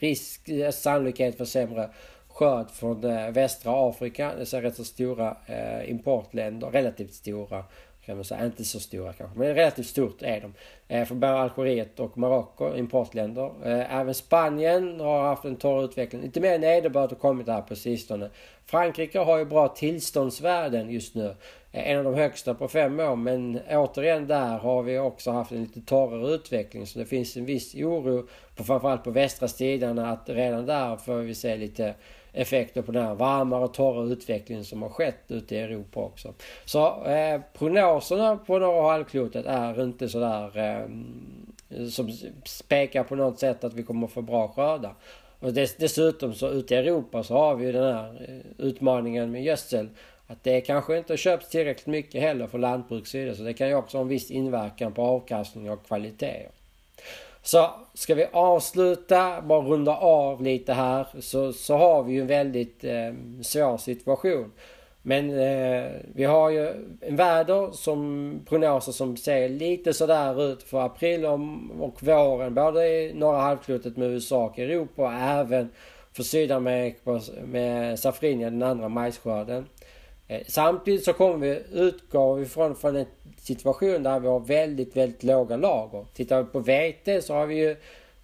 risk, 0.00 0.48
eh, 0.48 0.70
sannolikhet 0.70 1.36
för 1.36 1.44
sämre 1.44 1.90
skörd 2.28 2.70
från 2.70 3.04
eh, 3.04 3.30
västra 3.30 3.88
Afrika. 3.88 4.32
Det 4.38 4.52
är 4.52 4.62
rätt 4.62 4.76
så 4.76 4.84
stora 4.84 5.36
importländer, 5.86 6.70
relativt 6.70 7.14
stora 7.14 7.64
kan 8.06 8.16
man 8.16 8.24
säga. 8.24 8.44
Inte 8.44 8.64
så 8.64 8.80
stora 8.80 9.12
kanske, 9.12 9.38
men 9.38 9.54
relativt 9.54 9.86
stort 9.86 10.22
är 10.22 10.40
de. 10.40 10.54
Eh, 10.88 11.04
från 11.04 11.20
både 11.20 11.32
Algeriet 11.32 12.00
och 12.00 12.18
Marocko, 12.18 12.76
importländer. 12.76 13.50
Eh, 13.64 13.94
även 13.94 14.14
Spanien 14.14 15.00
har 15.00 15.22
haft 15.22 15.44
en 15.44 15.56
torr 15.56 15.84
utveckling. 15.84 16.22
Lite 16.22 16.40
mer 16.40 16.58
nederbörd 16.58 17.10
har 17.10 17.16
kommit 17.16 17.48
här 17.48 17.62
på 17.62 17.76
sistone. 17.76 18.30
Frankrike 18.66 19.18
har 19.18 19.38
ju 19.38 19.44
bra 19.44 19.68
tillståndsvärden 19.68 20.90
just 20.90 21.14
nu. 21.14 21.34
Eh, 21.74 21.90
en 21.90 21.98
av 21.98 22.04
de 22.04 22.14
högsta 22.14 22.54
på 22.54 22.68
fem 22.68 23.00
år. 23.00 23.16
Men 23.16 23.60
återigen 23.70 24.26
där 24.26 24.58
har 24.58 24.82
vi 24.82 24.98
också 24.98 25.30
haft 25.30 25.52
en 25.52 25.60
lite 25.60 25.80
torrare 25.80 26.34
utveckling. 26.34 26.86
Så 26.86 26.98
det 26.98 27.04
finns 27.04 27.36
en 27.36 27.44
viss 27.44 27.74
oro, 27.74 28.26
på, 28.56 28.64
framförallt 28.64 29.04
på 29.04 29.10
västra 29.10 29.48
sidan, 29.48 29.98
att 29.98 30.28
redan 30.28 30.66
där 30.66 30.96
får 30.96 31.14
vi 31.14 31.34
se 31.34 31.56
lite 31.56 31.94
effekter 32.32 32.82
på 32.82 32.92
den 32.92 33.04
här 33.04 33.14
varmare 33.14 33.64
och 33.64 33.74
torra 33.74 34.04
utvecklingen 34.04 34.64
som 34.64 34.82
har 34.82 34.88
skett 34.88 35.24
ute 35.28 35.56
i 35.56 35.58
Europa 35.58 36.00
också. 36.00 36.34
Så 36.64 37.04
eh, 37.04 37.40
prognoserna 37.58 38.36
på 38.36 38.58
norra 38.58 38.90
halvklotet 38.90 39.46
är 39.46 39.82
inte 39.82 40.08
sådär 40.08 40.58
eh, 40.58 41.88
som 41.88 42.10
spekar 42.44 43.04
på 43.04 43.14
något 43.14 43.38
sätt 43.38 43.64
att 43.64 43.74
vi 43.74 43.82
kommer 43.82 44.06
få 44.06 44.22
bra 44.22 44.48
skördar. 44.48 44.94
Och 45.40 45.52
dess, 45.52 45.76
dessutom 45.76 46.34
så 46.34 46.48
ute 46.48 46.74
i 46.74 46.78
Europa 46.78 47.22
så 47.22 47.34
har 47.34 47.54
vi 47.54 47.66
ju 47.66 47.72
den 47.72 47.94
här 47.94 48.26
eh, 48.28 48.66
utmaningen 48.66 49.30
med 49.30 49.44
gödsel. 49.44 49.88
Att 50.26 50.44
det 50.44 50.60
kanske 50.60 50.98
inte 50.98 51.16
köps 51.16 51.48
tillräckligt 51.48 51.86
mycket 51.86 52.20
heller 52.20 52.46
för 52.46 52.58
lantbrukssidan 52.58 53.36
så 53.36 53.42
det 53.42 53.54
kan 53.54 53.68
ju 53.68 53.74
också 53.74 53.96
ha 53.96 54.02
en 54.02 54.08
viss 54.08 54.30
inverkan 54.30 54.92
på 54.92 55.02
avkastning 55.02 55.70
och 55.70 55.86
kvalitet. 55.86 56.48
Så 57.42 57.70
ska 57.94 58.14
vi 58.14 58.26
avsluta, 58.32 59.42
bara 59.42 59.60
runda 59.60 59.96
av 59.96 60.42
lite 60.42 60.72
här, 60.72 61.06
så, 61.20 61.52
så 61.52 61.76
har 61.76 62.02
vi 62.02 62.12
ju 62.12 62.20
en 62.20 62.26
väldigt 62.26 62.84
eh, 62.84 63.12
svår 63.42 63.76
situation. 63.76 64.52
Men 65.06 65.30
eh, 65.30 65.90
vi 66.14 66.24
har 66.24 66.50
ju 66.50 66.68
en 67.00 67.16
väder 67.16 67.72
som 67.72 68.40
prognoser 68.48 68.92
som 68.92 69.16
ser 69.16 69.48
lite 69.48 69.92
sådär 69.92 70.52
ut 70.52 70.62
för 70.62 70.80
april 70.80 71.24
och, 71.24 71.40
och 71.80 72.02
våren. 72.02 72.54
Både 72.54 72.88
i 72.88 73.14
norra 73.14 73.38
halvklotet 73.38 73.96
med 73.96 74.10
USA 74.10 74.44
och 74.44 74.58
Europa 74.58 75.02
och 75.02 75.12
även 75.12 75.70
för 76.12 76.22
Sydamerika 76.22 77.20
med 77.44 77.98
safrinja, 77.98 78.50
den 78.50 78.62
andra 78.62 78.88
majsskörden. 78.88 79.66
Eh, 80.28 80.42
samtidigt 80.46 81.04
så 81.04 81.12
kommer 81.12 81.36
vi 81.46 81.62
utgå 81.72 82.40
ifrån 82.40 82.76
från 82.76 82.96
en 82.96 83.06
situation 83.36 84.02
där 84.02 84.20
vi 84.20 84.28
har 84.28 84.40
väldigt, 84.40 84.96
väldigt 84.96 85.22
låga 85.22 85.56
lager. 85.56 86.06
Tittar 86.14 86.42
vi 86.42 86.48
på 86.48 86.58
vete 86.58 87.22
så 87.22 87.34
har 87.34 87.46
vi 87.46 87.54
ju 87.54 87.76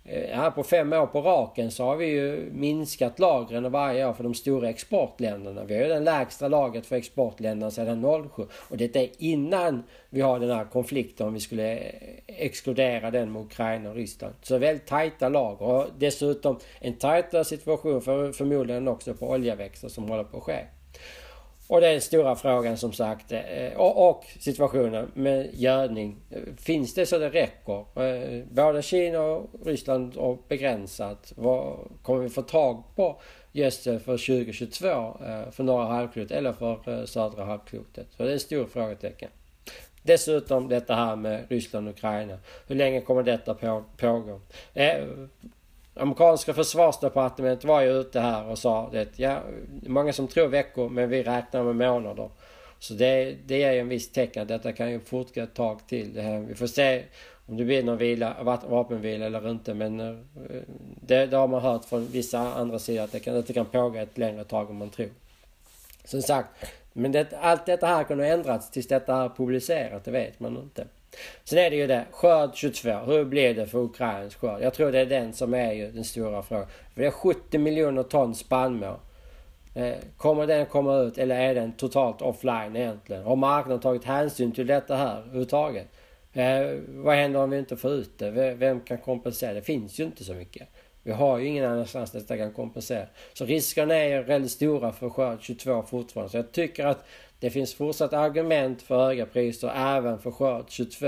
eh, 0.04 0.36
här 0.36 0.50
på 0.50 0.62
fem 0.62 0.92
år 0.92 1.06
på 1.06 1.20
raken 1.20 1.70
så 1.70 1.84
har 1.84 1.96
vi 1.96 2.06
ju 2.06 2.50
minskat 2.52 3.18
lagren 3.18 3.72
varje 3.72 4.06
år 4.06 4.12
för 4.12 4.24
de 4.24 4.34
stora 4.34 4.68
exportländerna. 4.68 5.64
Vi 5.64 5.74
har 5.74 5.82
ju 5.82 5.88
den 5.88 6.04
lägsta 6.04 6.48
lagret 6.48 6.86
för 6.86 6.96
exportländerna 6.96 7.70
sedan 7.70 8.28
07. 8.36 8.42
Och 8.52 8.76
detta 8.76 9.00
är 9.00 9.10
innan 9.18 9.82
vi 10.10 10.20
har 10.20 10.40
den 10.40 10.50
här 10.50 10.64
konflikten 10.64 11.26
om 11.26 11.34
vi 11.34 11.40
skulle 11.40 11.78
eh, 11.78 11.84
exkludera 12.26 13.10
den 13.10 13.32
med 13.32 13.42
Ukraina 13.42 13.90
och 13.90 13.96
Ryssland. 13.96 14.34
Så 14.42 14.58
väldigt 14.58 14.86
tajta 14.86 15.28
lager 15.28 15.66
och 15.66 15.86
dessutom 15.98 16.58
en 16.80 16.96
tajtare 16.96 17.44
situation 17.44 18.02
för 18.02 18.32
förmodligen 18.32 18.88
också 18.88 19.14
på 19.14 19.30
oljeväxter 19.30 19.88
som 19.88 20.08
håller 20.08 20.24
på 20.24 20.36
att 20.36 20.42
ske. 20.42 20.64
Och 21.70 21.80
det 21.80 21.86
är 21.86 21.92
den 21.92 22.00
stora 22.00 22.36
frågan 22.36 22.76
som 22.76 22.92
sagt. 22.92 23.32
Eh, 23.32 23.72
och, 23.76 24.10
och 24.10 24.24
situationen 24.38 25.10
med 25.14 25.50
gödning. 25.52 26.16
Finns 26.56 26.94
det 26.94 27.06
så 27.06 27.18
det 27.18 27.30
räcker? 27.30 28.02
Eh, 28.02 28.44
både 28.50 28.82
Kina 28.82 29.20
och 29.20 29.50
Ryssland 29.64 30.16
har 30.16 30.38
begränsat. 30.48 31.32
Vad 31.36 31.78
kommer 32.02 32.22
vi 32.22 32.28
få 32.28 32.42
tag 32.42 32.82
på 32.96 33.20
gödsel 33.52 34.00
för 34.00 34.12
2022 34.12 34.88
eh, 34.88 35.50
för 35.50 35.62
norra 35.62 35.86
halvklotet 35.86 36.30
eller 36.30 36.52
för 36.52 37.06
södra 37.06 37.44
halvklotet? 37.44 38.06
Så 38.16 38.22
det 38.22 38.30
är 38.30 38.36
ett 38.36 38.42
stort 38.42 38.70
frågetecken. 38.70 39.30
Dessutom 40.02 40.68
detta 40.68 40.94
här 40.94 41.16
med 41.16 41.46
Ryssland 41.48 41.88
och 41.88 41.94
Ukraina. 41.94 42.38
Hur 42.66 42.76
länge 42.76 43.00
kommer 43.00 43.22
detta 43.22 43.54
på, 43.54 43.84
pågå? 43.96 44.40
Amerikanska 45.94 46.54
försvarsdepartementet 46.54 47.64
var 47.64 47.80
ju 47.80 48.00
ute 48.00 48.20
här 48.20 48.46
och 48.46 48.58
sa 48.58 48.88
det. 48.92 49.18
Ja, 49.18 49.40
många 49.86 50.12
som 50.12 50.28
tror 50.28 50.48
veckor 50.48 50.88
men 50.88 51.08
vi 51.08 51.22
räknar 51.22 51.64
med 51.64 51.76
månader. 51.76 52.30
Så 52.78 52.94
det, 52.94 53.36
det 53.46 53.62
är 53.62 53.72
ju 53.72 53.78
en 53.78 53.88
viss 53.88 54.12
tecken 54.12 54.42
att 54.42 54.48
detta 54.48 54.72
kan 54.72 54.90
ju 54.90 55.00
fortgå 55.00 55.40
ett 55.40 55.54
tag 55.54 55.86
till. 55.86 56.14
Det 56.14 56.22
här. 56.22 56.38
Vi 56.38 56.54
får 56.54 56.66
se 56.66 57.04
om 57.46 57.56
det 57.56 57.64
blir 57.64 57.82
någon 57.82 57.98
vila, 57.98 58.36
vapenvila 58.68 59.26
eller 59.26 59.50
inte. 59.50 59.74
Men 59.74 60.00
eh, 60.00 60.16
det, 61.06 61.26
det 61.26 61.36
har 61.36 61.48
man 61.48 61.62
hört 61.62 61.84
från 61.84 62.06
vissa 62.06 62.38
andra 62.38 62.78
sidor 62.78 63.04
att 63.04 63.12
det 63.12 63.20
kan, 63.20 63.34
det 63.46 63.52
kan 63.52 63.66
pågå 63.66 63.98
ett 63.98 64.18
längre 64.18 64.44
tag 64.44 64.70
om 64.70 64.76
man 64.76 64.90
tror. 64.90 65.10
Som 66.04 66.22
sagt, 66.22 66.48
men 66.92 67.12
det, 67.12 67.32
allt 67.40 67.66
detta 67.66 67.86
här 67.86 68.04
kan 68.04 68.18
ha 68.18 68.26
ändrats 68.26 68.70
tills 68.70 68.88
detta 68.88 69.16
är 69.16 69.28
publicerat. 69.28 70.04
Det 70.04 70.10
vet 70.10 70.40
man 70.40 70.56
inte. 70.56 70.86
Sen 71.44 71.58
är 71.58 71.70
det 71.70 71.76
ju 71.76 71.86
det, 71.86 72.04
skörd 72.10 72.50
22. 72.54 72.90
Hur 72.90 73.24
blir 73.24 73.54
det 73.54 73.66
för 73.66 73.78
Ukrains 73.78 74.34
skörd? 74.34 74.62
Jag 74.62 74.74
tror 74.74 74.92
det 74.92 74.98
är 74.98 75.06
den 75.06 75.32
som 75.32 75.54
är 75.54 75.72
ju 75.72 75.92
den 75.92 76.04
stora 76.04 76.42
frågan. 76.42 76.66
För 76.94 77.00
det 77.00 77.06
är 77.06 77.10
70 77.10 77.58
miljoner 77.58 78.02
ton 78.02 78.34
spannmål. 78.34 78.96
Eh, 79.74 79.94
kommer 80.16 80.46
den 80.46 80.66
komma 80.66 80.96
ut 80.96 81.18
eller 81.18 81.40
är 81.40 81.54
den 81.54 81.72
totalt 81.72 82.22
offline 82.22 82.76
egentligen? 82.76 83.22
Har 83.22 83.36
marknaden 83.36 83.80
tagit 83.80 84.04
hänsyn 84.04 84.52
till 84.52 84.66
detta 84.66 84.96
här 84.96 85.18
överhuvudtaget? 85.18 85.86
Eh, 86.32 86.78
vad 86.88 87.16
händer 87.16 87.40
om 87.40 87.50
vi 87.50 87.58
inte 87.58 87.76
får 87.76 87.90
ut 87.90 88.18
det? 88.18 88.30
Vem 88.54 88.80
kan 88.80 88.98
kompensera? 88.98 89.52
Det 89.52 89.62
finns 89.62 90.00
ju 90.00 90.04
inte 90.04 90.24
så 90.24 90.34
mycket. 90.34 90.68
Vi 91.02 91.12
har 91.12 91.38
ju 91.38 91.46
ingen 91.46 91.64
annanstans 91.64 92.10
detta 92.10 92.36
kan 92.36 92.52
kompensera. 92.52 93.06
Så 93.32 93.44
riskerna 93.44 93.94
är 93.94 94.08
ju 94.08 94.22
väldigt 94.22 94.50
stora 94.50 94.92
för 94.92 95.10
skörd 95.10 95.38
22 95.42 95.82
fortfarande. 95.82 96.30
Så 96.30 96.36
jag 96.36 96.52
tycker 96.52 96.86
att 96.86 97.04
det 97.40 97.50
finns 97.50 97.74
fortsatt 97.74 98.12
argument 98.12 98.82
för 98.82 99.06
höga 99.06 99.26
priser 99.26 99.72
även 99.76 100.18
för 100.18 100.30
skörd 100.30 100.64
22 100.68 101.06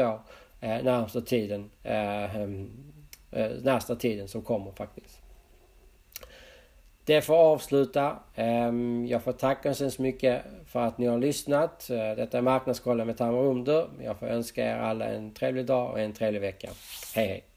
eh, 0.61 0.83
närmsta 0.83 1.21
tiden. 1.21 1.71
Eh, 1.83 2.37
eh, 2.37 3.51
närmsta 3.63 3.97
tiden 3.97 4.29
som 4.29 4.43
kommer 4.43 4.73
faktiskt. 4.73 5.19
Det 7.05 7.23
får 7.23 7.35
avsluta. 7.35 8.17
Ehm, 8.35 9.07
jag 9.07 9.23
får 9.23 9.33
tacka 9.33 9.75
så 9.75 10.03
mycket 10.03 10.43
för 10.67 10.81
att 10.81 10.99
ni 10.99 11.07
har 11.07 11.19
lyssnat. 11.19 11.91
Eh, 11.91 11.97
detta 11.97 12.39
är 12.39 12.43
Marknadskollen 12.43 13.07
med 13.07 13.17
Tamar 13.19 13.43
Under. 13.43 13.89
Jag 14.05 14.19
får 14.19 14.27
önska 14.27 14.65
er 14.65 14.77
alla 14.77 15.05
en 15.05 15.35
trevlig 15.35 15.67
dag 15.67 15.91
och 15.91 16.01
en 16.01 16.13
trevlig 16.13 16.41
vecka. 16.41 16.69
Hej 17.15 17.27
hej! 17.27 17.52